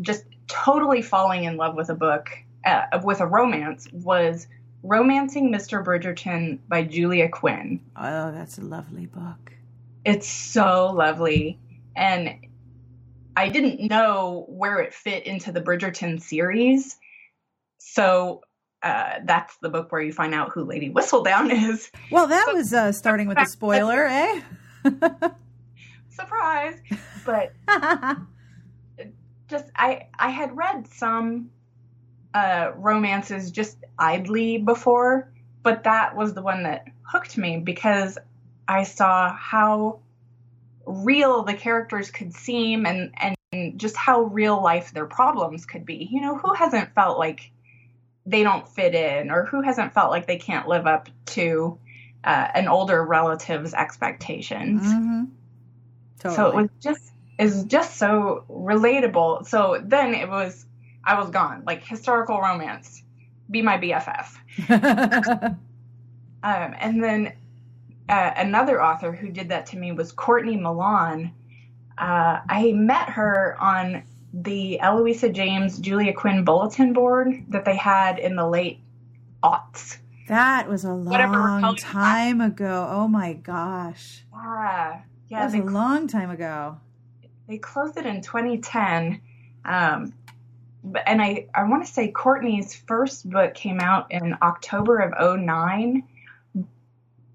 [0.00, 2.30] just totally falling in love with a book,
[2.64, 4.46] uh, with a romance, was
[4.82, 5.84] Romancing Mr.
[5.84, 7.80] Bridgerton by Julia Quinn.
[7.96, 9.52] Oh, that's a lovely book.
[10.04, 11.58] It's so lovely.
[11.96, 12.46] And
[13.36, 16.96] I didn't know where it fit into the Bridgerton series.
[17.78, 18.42] So
[18.82, 21.90] uh, that's the book where you find out who Lady Whistledown is.
[22.10, 24.40] Well, that was uh, starting with a spoiler, eh?
[26.10, 26.80] Surprise!
[27.24, 27.52] But
[29.48, 31.50] just I I had read some
[32.38, 35.30] uh, romances just idly before,
[35.62, 38.16] but that was the one that hooked me because
[38.68, 40.00] I saw how
[40.86, 43.12] real the characters could seem and
[43.52, 46.08] and just how real life their problems could be.
[46.10, 47.50] You know, who hasn't felt like
[48.24, 51.78] they don't fit in or who hasn't felt like they can't live up to
[52.22, 54.82] uh, an older relative's expectations?
[54.84, 55.24] hmm
[56.20, 56.36] Totally.
[56.36, 59.46] So it was just is just so relatable.
[59.46, 60.66] So then it was
[61.08, 61.62] I was gone.
[61.66, 63.02] Like historical romance,
[63.50, 65.56] be my BFF.
[66.40, 67.32] Um, and then
[68.08, 71.32] uh, another author who did that to me was Courtney Milan.
[71.98, 78.20] Uh, I met her on the Eloisa James Julia Quinn bulletin board that they had
[78.20, 78.78] in the late
[79.42, 79.98] aughts.
[80.28, 82.86] that was a long time ago.
[82.88, 84.24] Oh my gosh.
[84.32, 85.44] Yeah, That yeah.
[85.44, 86.76] was They a long time ago.
[87.48, 89.20] they closed it in 2010
[89.64, 90.14] um,
[91.06, 96.02] and i, I want to say courtney's first book came out in october of 09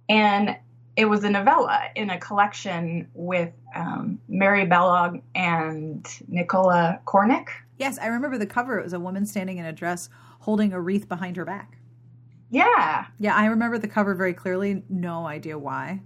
[0.09, 0.57] and
[0.95, 7.47] it was a novella in a collection with um, Mary Balogh and nicola Cornick.
[7.79, 8.79] Yes, I remember the cover.
[8.79, 11.77] It was a woman standing in a dress holding a wreath behind her back.
[12.51, 14.83] yeah Yeah, I remember the cover very clearly.
[14.89, 16.01] No idea why.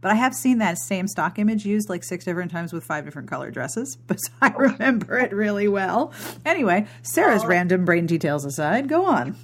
[0.00, 3.04] But I have seen that same stock image used like six different times with five
[3.04, 3.96] different color dresses.
[4.06, 6.12] But I remember it really well.
[6.46, 7.48] Anyway, Sarah's Oh.
[7.48, 9.36] random brain details aside, go on.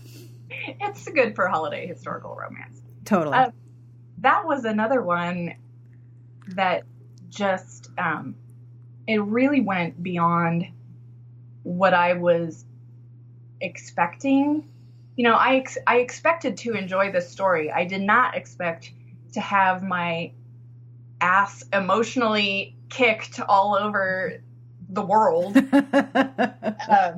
[0.50, 3.36] it's good for holiday historical romance Totally.
[3.36, 3.50] Uh,
[4.18, 5.54] that was another one
[6.54, 6.84] that
[7.28, 8.34] just um,
[9.06, 10.66] it really went beyond
[11.64, 12.64] what I was
[13.60, 14.68] expecting.
[15.16, 17.70] You know, I ex- I expected to enjoy the story.
[17.70, 18.92] I did not expect
[19.32, 20.32] to have my
[21.20, 24.40] ass emotionally kicked all over
[24.88, 25.56] the world.
[25.72, 27.16] um, wow,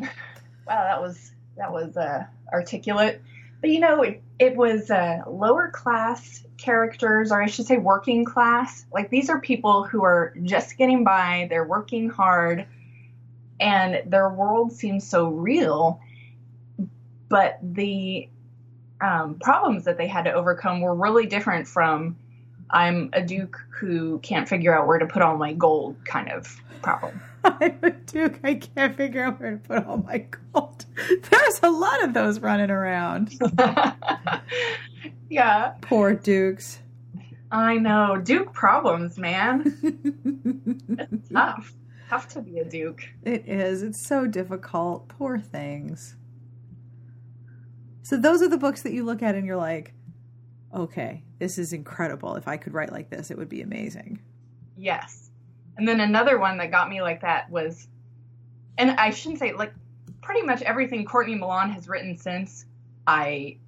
[0.67, 3.23] that was that was uh, articulate.
[3.61, 8.25] But you know, it, it was uh, lower class characters, or I should say, working
[8.25, 8.87] class.
[8.93, 11.47] Like these are people who are just getting by.
[11.51, 12.67] They're working hard,
[13.61, 16.01] and their world seems so real.
[17.29, 18.29] But the
[19.01, 22.17] um, problems that they had to overcome were really different from
[22.71, 26.61] I'm a duke who can't figure out where to put all my gold kind of
[26.83, 27.21] problem.
[27.45, 28.41] I'm a duke.
[28.43, 30.85] I can't figure out where to put all my gold.
[30.97, 33.39] There's a lot of those running around.
[35.31, 36.81] yeah, Poor dukes.
[37.53, 38.21] I know.
[38.23, 39.79] Duke problems, man.
[40.89, 41.73] It's tough.
[42.09, 43.03] Tough to be a duke.
[43.25, 43.83] It is.
[43.83, 45.09] It's so difficult.
[45.09, 46.17] Poor things.
[48.03, 49.93] So those are the books that you look at and you're like,
[50.75, 52.37] okay, this is incredible.
[52.37, 54.21] If I could write like this, it would be amazing.
[54.77, 55.31] Yes.
[55.77, 57.89] And then another one that got me like that was,
[58.79, 59.73] and I shouldn't say like
[60.23, 62.67] pretty much everything Courtney Milan has written since,
[63.07, 63.59] I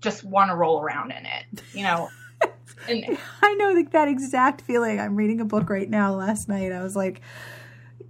[0.00, 1.62] just want to roll around in it.
[1.72, 2.08] You know,
[2.88, 5.00] and I know that, that exact feeling.
[5.00, 6.72] I'm reading a book right now last night.
[6.72, 7.20] I was like,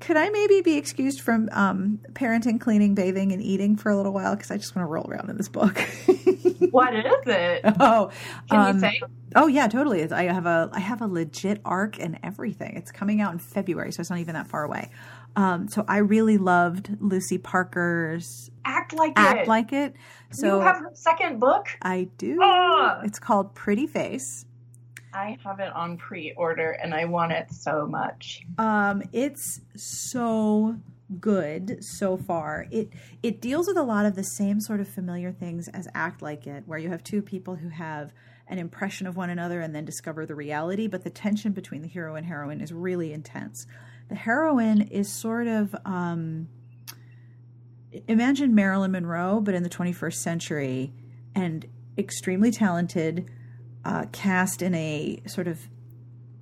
[0.01, 4.12] could I maybe be excused from um, parenting, cleaning, bathing, and eating for a little
[4.12, 4.34] while?
[4.36, 5.78] Because I just want to roll around in this book.
[6.70, 7.61] what is it?
[7.80, 8.11] Oh,
[8.51, 9.01] Can um, you say?
[9.34, 10.01] oh yeah, totally.
[10.01, 12.76] It's- I have a I have a legit arc and everything.
[12.76, 14.90] It's coming out in February, so it's not even that far away.
[15.36, 19.49] Um, so I really loved Lucy Parker's Act like Act it.
[19.49, 19.94] Like It.
[20.30, 21.66] So you have her second book.
[21.82, 22.38] I do.
[22.42, 23.01] Ah!
[23.05, 24.44] It's called Pretty Face.
[25.19, 28.43] I have it on pre-order, and I want it so much.
[28.57, 30.77] Um, it's so
[31.21, 32.66] good so far.
[32.71, 32.91] It
[33.23, 36.47] it deals with a lot of the same sort of familiar things as Act Like
[36.47, 38.12] It, where you have two people who have
[38.47, 41.89] an impression of one another and then discover the reality, but the tension between the
[41.89, 43.66] hero and heroine is really intense.
[44.09, 46.49] The heroine is sort of um,
[48.07, 50.93] imagine Marilyn Monroe, but in the 21st century,
[51.35, 51.66] and
[51.99, 53.29] extremely talented,
[53.89, 55.66] uh, cast in a sort of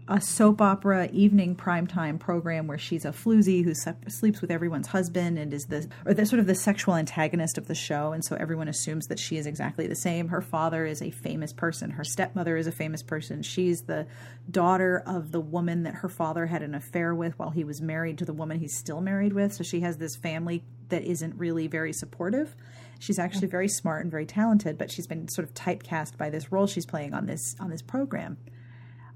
[0.09, 3.73] a soap opera evening primetime program where she's a floozy who
[4.09, 7.69] sleeps with everyone's husband and is the or the sort of the sexual antagonist of
[7.69, 8.13] the show.
[8.13, 10.29] And so everyone assumes that she is exactly the same.
[10.29, 11.91] Her father is a famous person.
[11.91, 13.43] Her stepmother is a famous person.
[13.43, 14.09] She's the
[14.51, 18.19] daughter of the woman that her father had an affair with while he was married
[18.19, 19.53] to the woman he's still married with.
[19.53, 22.57] So she has this family that isn't really very supportive
[22.99, 26.51] she's actually very smart and very talented but she's been sort of typecast by this
[26.53, 28.37] role she's playing on this on this program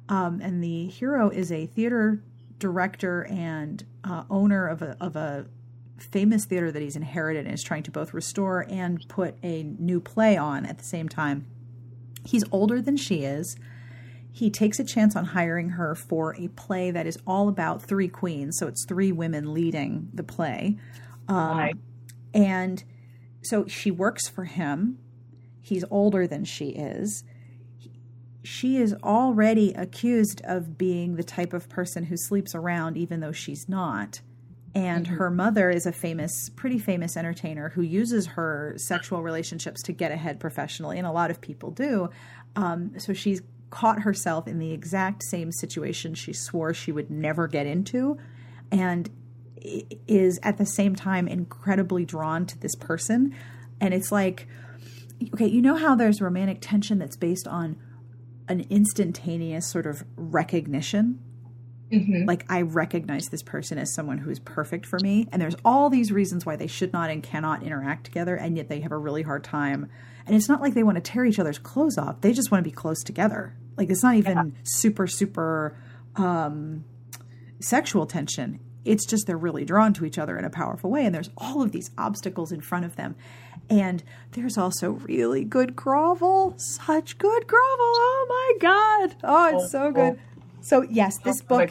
[0.08, 2.22] um, and the hero is a theater
[2.58, 5.46] director and uh, owner of a, of a
[5.98, 10.00] famous theater that he's inherited and is trying to both restore and put a new
[10.00, 11.46] play on at the same time.
[12.24, 13.56] He's older than she is.
[14.32, 18.08] He takes a chance on hiring her for a play that is all about three
[18.08, 18.56] queens.
[18.58, 20.78] So it's three women leading the play.
[21.28, 21.76] Um, Right.
[22.34, 22.82] and
[23.42, 24.98] so she works for him.
[25.60, 27.24] He's older than she is.
[28.42, 33.32] She is already accused of being the type of person who sleeps around, even though
[33.32, 34.20] she's not.
[34.74, 39.92] And her mother is a famous, pretty famous entertainer who uses her sexual relationships to
[39.92, 42.08] get ahead professionally, and a lot of people do.
[42.56, 47.48] Um, so she's caught herself in the exact same situation she swore she would never
[47.48, 48.16] get into,
[48.70, 49.10] and
[49.60, 53.34] is at the same time incredibly drawn to this person.
[53.80, 54.46] And it's like,
[55.34, 57.76] okay, you know how there's romantic tension that's based on
[58.48, 61.20] an instantaneous sort of recognition?
[61.92, 62.26] Mhm.
[62.26, 65.28] Like, I recognize this person as someone who is perfect for me.
[65.32, 68.68] And there's all these reasons why they should not and cannot interact together, and yet
[68.68, 69.88] they have a really hard time.
[70.24, 72.62] And it's not like they want to tear each other's clothes off, they just want
[72.62, 73.56] to be close together.
[73.76, 75.76] Like, it's not even super, super
[76.14, 76.84] um,
[77.60, 78.60] sexual tension.
[78.84, 81.62] It's just they're really drawn to each other in a powerful way, and there's all
[81.62, 83.14] of these obstacles in front of them.
[83.68, 84.02] And
[84.32, 87.60] there's also really good grovel, such good grovel.
[87.78, 89.16] Oh my god!
[89.22, 90.18] Oh, it's so good.
[90.60, 91.70] So yes, this book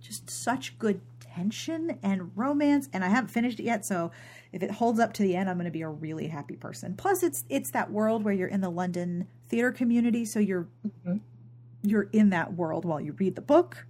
[0.00, 3.84] just such good tension and romance, and I haven't finished it yet.
[3.84, 4.12] So
[4.52, 6.94] if it holds up to the end, I'm going to be a really happy person.
[6.94, 10.68] Plus, it's it's that world where you're in the London theater community, so you're
[11.82, 13.86] you're in that world while you read the book.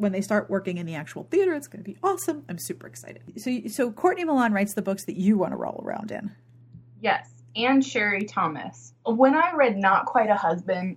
[0.00, 2.42] When they start working in the actual theater, it's going to be awesome.
[2.48, 3.22] I'm super excited.
[3.36, 6.34] So, so Courtney Milan writes the books that you want to roll around in.
[7.02, 8.94] Yes, and Sherry Thomas.
[9.04, 10.96] When I read Not Quite a Husband,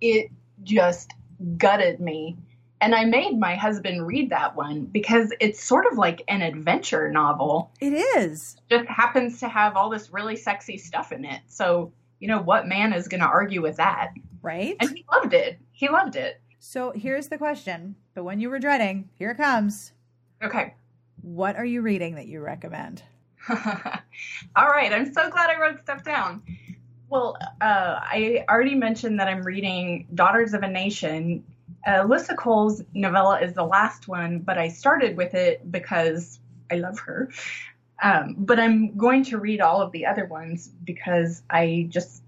[0.00, 0.30] it
[0.62, 1.10] just
[1.58, 2.36] gutted me.
[2.80, 7.10] And I made my husband read that one because it's sort of like an adventure
[7.10, 7.72] novel.
[7.80, 8.56] It is.
[8.70, 11.40] Just happens to have all this really sexy stuff in it.
[11.48, 11.90] So,
[12.20, 14.12] you know, what man is going to argue with that?
[14.42, 14.76] Right?
[14.78, 15.58] And he loved it.
[15.72, 16.40] He loved it.
[16.60, 19.08] So here's the question the one you were dreading.
[19.14, 19.92] Here it comes.
[20.42, 20.74] Okay.
[21.22, 23.02] What are you reading that you recommend?
[23.48, 26.42] All right, I'm so glad I wrote stuff down.
[27.08, 31.44] Well, uh, I already mentioned that I'm reading Daughters of a Nation.
[31.86, 36.38] Uh, Alyssa Cole's novella is the last one, but I started with it because
[36.70, 37.30] I love her.
[38.02, 42.22] Um, but I'm going to read all of the other ones because I just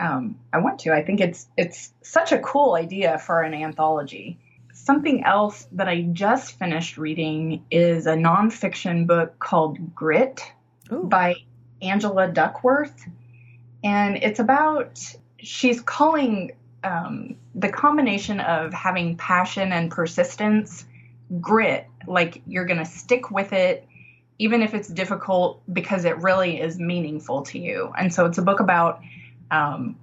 [0.00, 0.92] um, I want to.
[0.92, 4.38] I think it's it's such a cool idea for an anthology.
[4.84, 10.42] Something else that I just finished reading is a nonfiction book called Grit
[10.90, 11.04] Ooh.
[11.04, 11.36] by
[11.80, 13.06] Angela Duckworth.
[13.84, 14.98] And it's about,
[15.38, 20.84] she's calling um, the combination of having passion and persistence
[21.40, 21.86] grit.
[22.08, 23.86] Like you're going to stick with it,
[24.40, 27.92] even if it's difficult, because it really is meaningful to you.
[27.96, 29.00] And so it's a book about
[29.48, 29.94] um,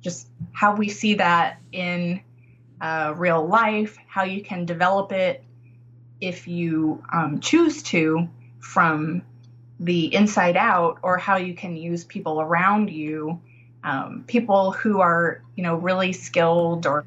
[0.00, 2.20] just how we see that in
[2.80, 5.44] uh, real life, how you can develop it
[6.20, 8.28] if you um, choose to
[8.60, 9.22] from
[9.80, 13.40] the inside out, or how you can use people around you,
[13.84, 17.06] um, people who are you know really skilled or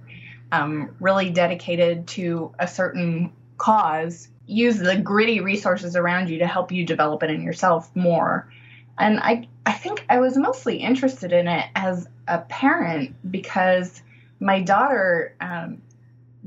[0.51, 6.71] um, really dedicated to a certain cause, use the gritty resources around you to help
[6.71, 8.51] you develop it in yourself more.
[8.97, 14.01] And I I think I was mostly interested in it as a parent because
[14.41, 15.83] my daughter um,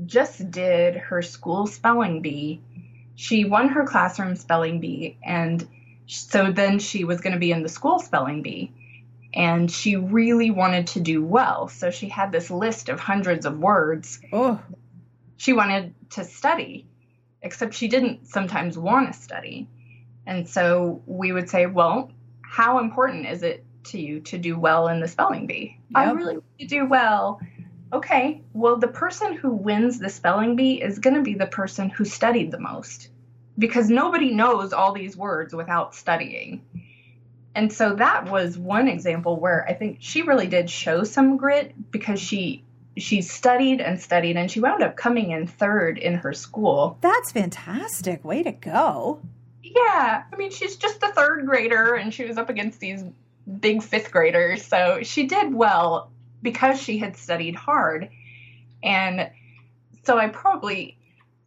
[0.05, 2.61] just did her school spelling bee.
[3.15, 5.65] She won her classroom spelling bee, and
[6.05, 8.73] so then she was going to be in the school spelling bee.
[9.33, 11.67] And she really wanted to do well.
[11.67, 14.61] So she had this list of hundreds of words Oh,
[15.37, 16.85] she wanted to study,
[17.41, 19.67] except she didn't sometimes want to study.
[20.25, 24.87] And so we would say, well, how important is it to you to do well
[24.87, 25.79] in the spelling bee?
[25.93, 27.39] I really want to do well.
[27.93, 31.89] Okay, well, the person who wins the spelling bee is going to be the person
[31.89, 33.09] who studied the most
[33.57, 36.61] because nobody knows all these words without studying.
[37.53, 41.73] And so that was one example where I think she really did show some grit
[41.91, 42.63] because she
[42.97, 46.97] she studied and studied and she wound up coming in third in her school.
[47.01, 48.23] that's fantastic.
[48.23, 49.21] Way to go.
[49.63, 53.03] Yeah, I mean she's just a third grader and she was up against these
[53.59, 56.11] big fifth graders, so she did well
[56.45, 58.09] because she had studied hard.
[58.81, 59.29] And
[60.03, 60.97] so I probably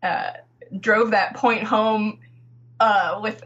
[0.02, 0.32] uh,
[0.78, 2.18] drove that point home
[2.80, 3.42] uh, with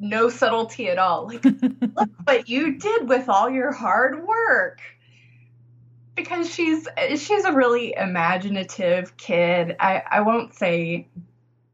[0.00, 1.28] no subtlety at all.
[1.28, 4.80] Like, look what you did with all your hard work.
[6.16, 9.76] Because she's she's a really imaginative kid.
[9.78, 11.08] I, I won't say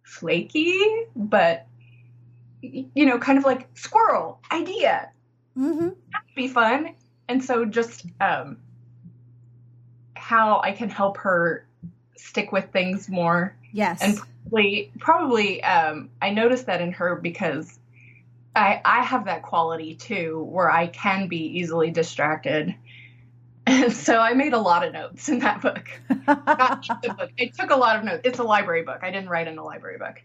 [0.03, 0.79] flaky,
[1.15, 1.67] but
[2.63, 5.11] you know, kind of like squirrel idea
[5.59, 5.89] Mm-hmm.
[6.35, 6.95] be fun.
[7.29, 8.57] And so just um,
[10.31, 11.67] how I can help her
[12.17, 13.57] stick with things more.
[13.73, 14.01] Yes.
[14.01, 17.81] And probably, probably um, I noticed that in her because
[18.55, 22.77] I, I have that quality too, where I can be easily distracted.
[23.67, 25.89] And so I made a lot of notes in that book.
[26.29, 27.31] Not the book.
[27.37, 28.21] I took a lot of notes.
[28.23, 29.01] It's a library book.
[29.03, 30.23] I didn't write in a library book.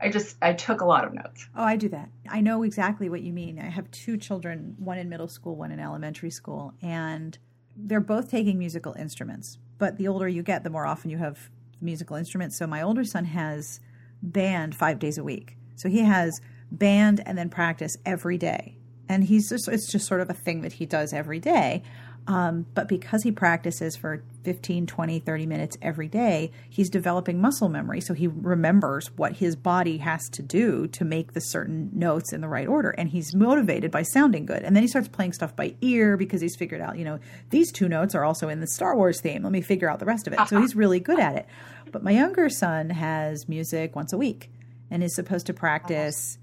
[0.00, 1.46] I just I took a lot of notes.
[1.54, 2.08] Oh, I do that.
[2.30, 3.58] I know exactly what you mean.
[3.58, 7.38] I have two children, one in middle school, one in elementary school, and
[7.76, 9.58] they're both taking musical instruments.
[9.78, 11.50] But the older you get, the more often you have
[11.80, 12.56] musical instruments.
[12.56, 13.80] So my older son has
[14.22, 15.56] band five days a week.
[15.76, 18.78] So he has band and then practice every day.
[19.08, 21.82] And he's just, it's just sort of a thing that he does every day.
[22.26, 27.68] Um, but because he practices for 15, 20, 30 minutes every day, he's developing muscle
[27.68, 28.00] memory.
[28.00, 32.40] So he remembers what his body has to do to make the certain notes in
[32.40, 32.90] the right order.
[32.90, 34.62] And he's motivated by sounding good.
[34.62, 37.18] And then he starts playing stuff by ear because he's figured out, you know,
[37.50, 39.42] these two notes are also in the Star Wars theme.
[39.42, 40.40] Let me figure out the rest of it.
[40.48, 41.46] So he's really good at it.
[41.92, 44.50] But my younger son has music once a week
[44.90, 46.38] and is supposed to practice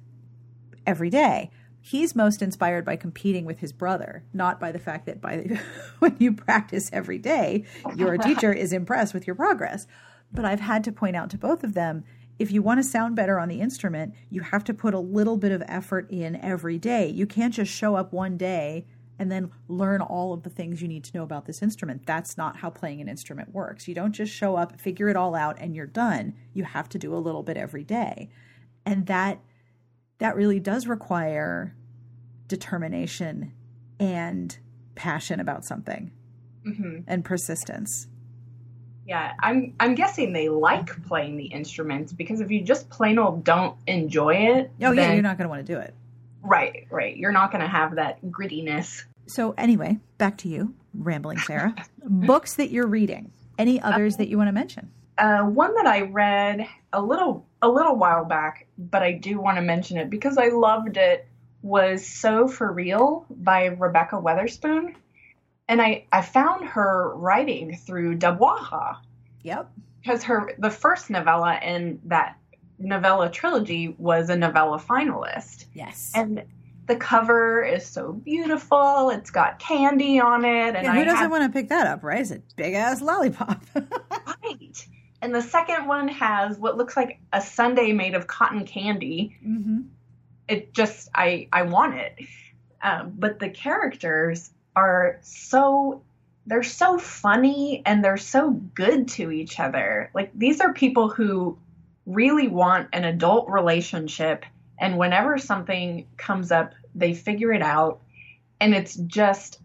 [0.86, 1.50] every day.
[1.82, 5.60] He's most inspired by competing with his brother, not by the fact that by
[6.00, 7.66] when you practice every day,
[7.96, 9.88] your teacher is impressed with your progress.
[10.32, 12.04] But I've had to point out to both of them
[12.42, 15.38] if you want to sound better on the instrument, you have to put a little
[15.38, 17.08] bit of effort in every day.
[17.08, 18.88] You can't just show up one day
[19.20, 22.08] and then learn all of the things you need to know about this instrument.
[22.08, 23.88] That's not how playing an instrument works.
[23.88, 26.34] You don't just show up, figure it all out, and you're done.
[26.56, 28.32] You have to do a little bit every day.
[28.88, 29.40] And that
[30.22, 31.76] that really does require
[32.48, 33.52] determination
[34.00, 34.58] and
[34.96, 36.12] passion about something
[36.64, 38.08] hmm and persistence.
[39.08, 43.44] Yeah, I'm I'm guessing they like playing the instruments because if you just plain old
[43.44, 45.96] don't enjoy it, Oh, yeah, you're not going to want to do it.
[46.44, 47.18] right, right.
[47.18, 49.04] You're not going to have that grittiness.
[49.26, 51.74] So, anyway, back to you, rambling Sarah.
[52.06, 53.32] Books that you're reading.
[53.58, 54.92] Any others that you want to mention?
[55.22, 59.58] Uh, one that I read a little a little while back, but I do want
[59.58, 61.28] to mention it because I loved it.
[61.62, 64.96] Was so for real by Rebekah Weatherspoon,
[65.68, 68.98] and I I found her writing through DABWAHA
[69.44, 69.70] Yep.
[70.02, 72.36] because her the first novella in that
[72.80, 75.66] novella trilogy was a novella finalist.
[75.76, 76.12] Yes.
[76.16, 76.44] and
[76.88, 79.12] the cover is so beautiful.
[79.12, 81.86] It's got candy on it, and yeah, who I doesn't had, want to pick that
[81.86, 82.22] up, right?
[82.22, 83.64] It's a big ass lollipop.
[85.22, 89.38] And the second one has what looks like a sundae made of cotton candy.
[89.44, 89.82] hmm
[90.48, 92.20] It just I I want it,
[92.82, 96.02] um, but the characters are so
[96.48, 100.10] they're so funny and they're so good to each other.
[100.14, 101.58] Like these are people who
[102.08, 104.44] really want an adult relationship
[104.80, 108.02] and whenever something comes up, they figure it out
[108.60, 109.60] and it's just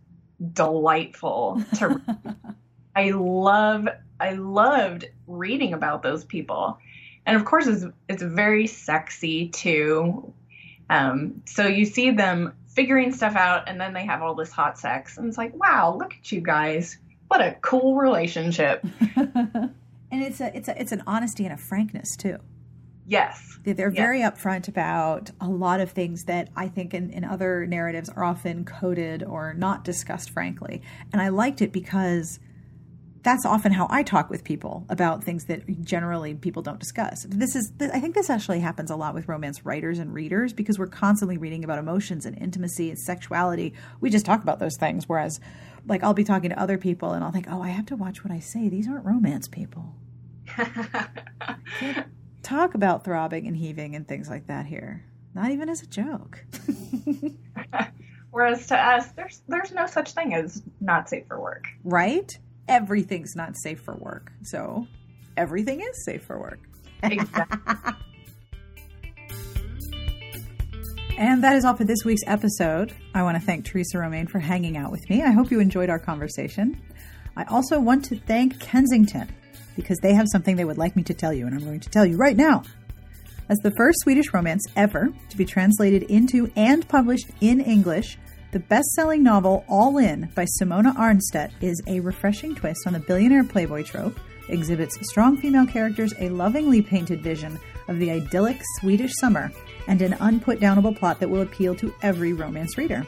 [0.52, 2.00] delightful to.
[2.96, 3.88] I love
[4.20, 6.78] I loved reading about those people.
[7.24, 10.32] And of course it's it's very sexy too.
[10.88, 14.78] Um, so you see them figuring stuff out and then they have all this hot
[14.78, 16.98] sex and it's like, wow, look at you guys.
[17.28, 18.86] What a cool relationship.
[19.16, 19.72] and
[20.10, 22.38] it's a it's a it's an honesty and a frankness too.
[23.06, 23.58] Yes.
[23.64, 23.96] They're yes.
[23.96, 28.24] very upfront about a lot of things that I think in, in other narratives are
[28.24, 30.82] often coded or not discussed, frankly.
[31.12, 32.40] And I liked it because
[33.26, 37.26] that's often how I talk with people about things that generally people don't discuss.
[37.28, 40.78] This is, I think this actually happens a lot with romance writers and readers because
[40.78, 43.74] we're constantly reading about emotions and intimacy and sexuality.
[44.00, 45.08] We just talk about those things.
[45.08, 45.40] Whereas,
[45.88, 48.22] like, I'll be talking to other people and I'll think, oh, I have to watch
[48.22, 48.68] what I say.
[48.68, 49.92] These aren't romance people.
[50.46, 52.06] Can't
[52.44, 55.04] talk about throbbing and heaving and things like that here.
[55.34, 56.44] Not even as a joke.
[58.30, 61.64] Whereas to us, there's there's no such thing as not safe for work.
[61.82, 62.38] Right?
[62.68, 64.32] Everything's not safe for work.
[64.42, 64.86] So
[65.36, 66.60] everything is safe for work.
[67.02, 67.92] Exactly.
[71.18, 72.92] and that is all for this week's episode.
[73.14, 75.22] I want to thank Theresa Romain for hanging out with me.
[75.22, 76.80] I hope you enjoyed our conversation.
[77.36, 79.32] I also want to thank Kensington
[79.76, 81.90] because they have something they would like me to tell you, and I'm going to
[81.90, 82.62] tell you right now.
[83.48, 88.18] As the first Swedish romance ever to be translated into and published in English,
[88.56, 93.00] the best selling novel All In by Simona Ahrnstedt is a refreshing twist on the
[93.00, 99.12] billionaire playboy trope, exhibits strong female characters, a lovingly painted vision of the idyllic Swedish
[99.20, 99.52] summer,
[99.88, 103.06] and an unputdownable plot that will appeal to every romance reader.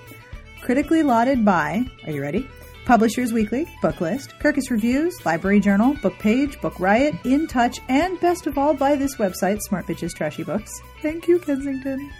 [0.61, 2.46] Critically lauded by, are you ready?
[2.84, 8.46] Publishers Weekly, Booklist, Kirkus Reviews, Library Journal, Book Page, Book Riot, In Touch, and best
[8.46, 10.70] of all by this website, Smart Bitches Trashy Books.
[11.01, 12.12] Thank you, Kensington.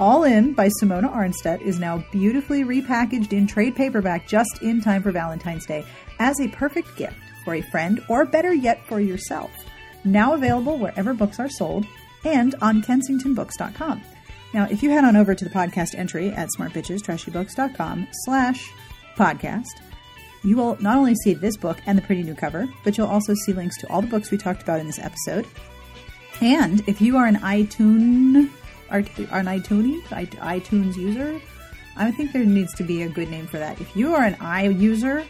[0.00, 5.02] All In by Simona Ahrnstedt is now beautifully repackaged in trade paperback just in time
[5.02, 5.84] for Valentine's Day
[6.20, 9.50] as a perfect gift for a friend or better yet for yourself.
[10.04, 11.84] Now available wherever books are sold
[12.24, 14.02] and on kensingtonbooks.com.
[14.54, 18.70] Now, if you head on over to the podcast entry at smartbitchestrashybooks.com slash
[19.16, 19.66] podcast,
[20.44, 23.34] you will not only see this book and the pretty new cover, but you'll also
[23.34, 25.44] see links to all the books we talked about in this episode.
[26.40, 28.48] And if you are an iTunes
[28.90, 31.40] an iTunes iTunes user.
[31.96, 33.80] I think there needs to be a good name for that.
[33.80, 35.24] If you are an i user,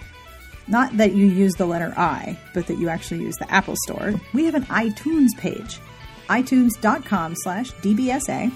[0.66, 4.14] not that you use the letter I, but that you actually use the Apple Store,
[4.34, 5.80] we have an iTunes page,
[6.28, 8.52] itunes.com slash DBSA.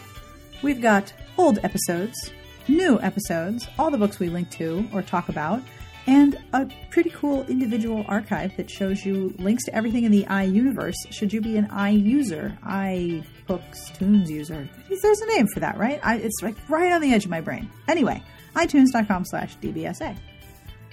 [0.62, 2.14] We've got old episodes,
[2.68, 5.62] new episodes, all the books we link to or talk about,
[6.07, 10.42] and a pretty cool individual archive that shows you links to everything in the i
[10.42, 14.68] universe should you be an i user i books tunes user
[15.03, 16.00] there's a name for that right?
[16.03, 17.70] I, it's like right on the edge of my brain.
[17.88, 18.22] Anyway
[18.55, 20.16] itunes.com slash dbsa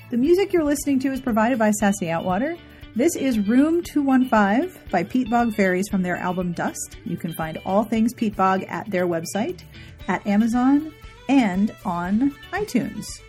[0.09, 2.57] the music you're listening to is provided by sassy outwater.
[2.95, 6.97] This is room 215 by Peat Bog Faeries from their album dust.
[7.05, 9.61] You can find all things pete bog at their website
[10.07, 10.91] at amazon
[11.27, 13.21] and on itunes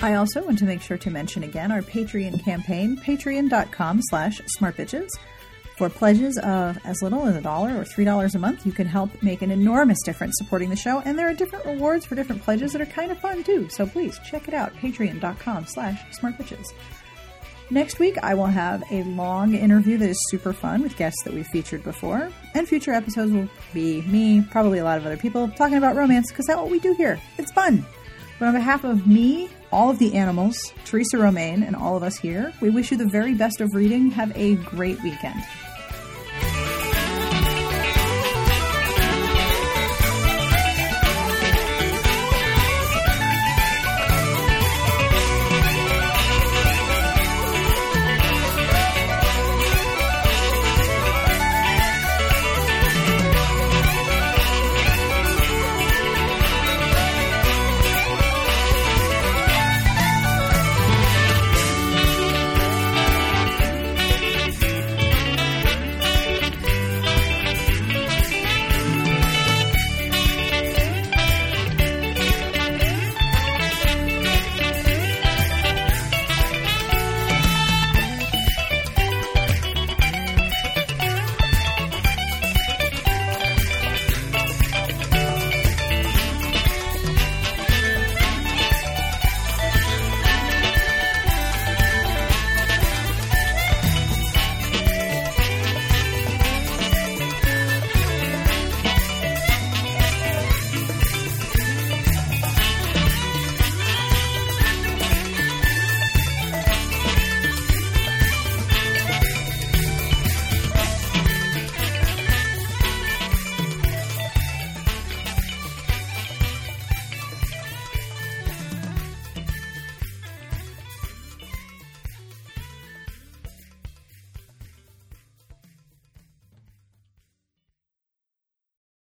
[0.00, 5.08] I also want to make sure to mention again our Patreon campaign, patreon.com slash smartbitches.
[5.76, 8.86] For pledges of as little as a dollar or three dollars a month, you can
[8.86, 12.42] help make an enormous difference supporting the show, and there are different rewards for different
[12.42, 13.68] pledges that are kind of fun too.
[13.70, 16.66] So please check it out, patreon.com slash smartbitches.
[17.70, 21.34] Next week, I will have a long interview that is super fun with guests that
[21.34, 25.48] we've featured before, and future episodes will be me, probably a lot of other people,
[25.48, 27.20] talking about romance because that's what we do here.
[27.36, 27.84] It's fun.
[28.38, 32.16] But on behalf of me, all of the animals, Theresa Romain, and all of us
[32.16, 34.10] here, we wish you the very best of reading.
[34.12, 35.42] Have a great weekend.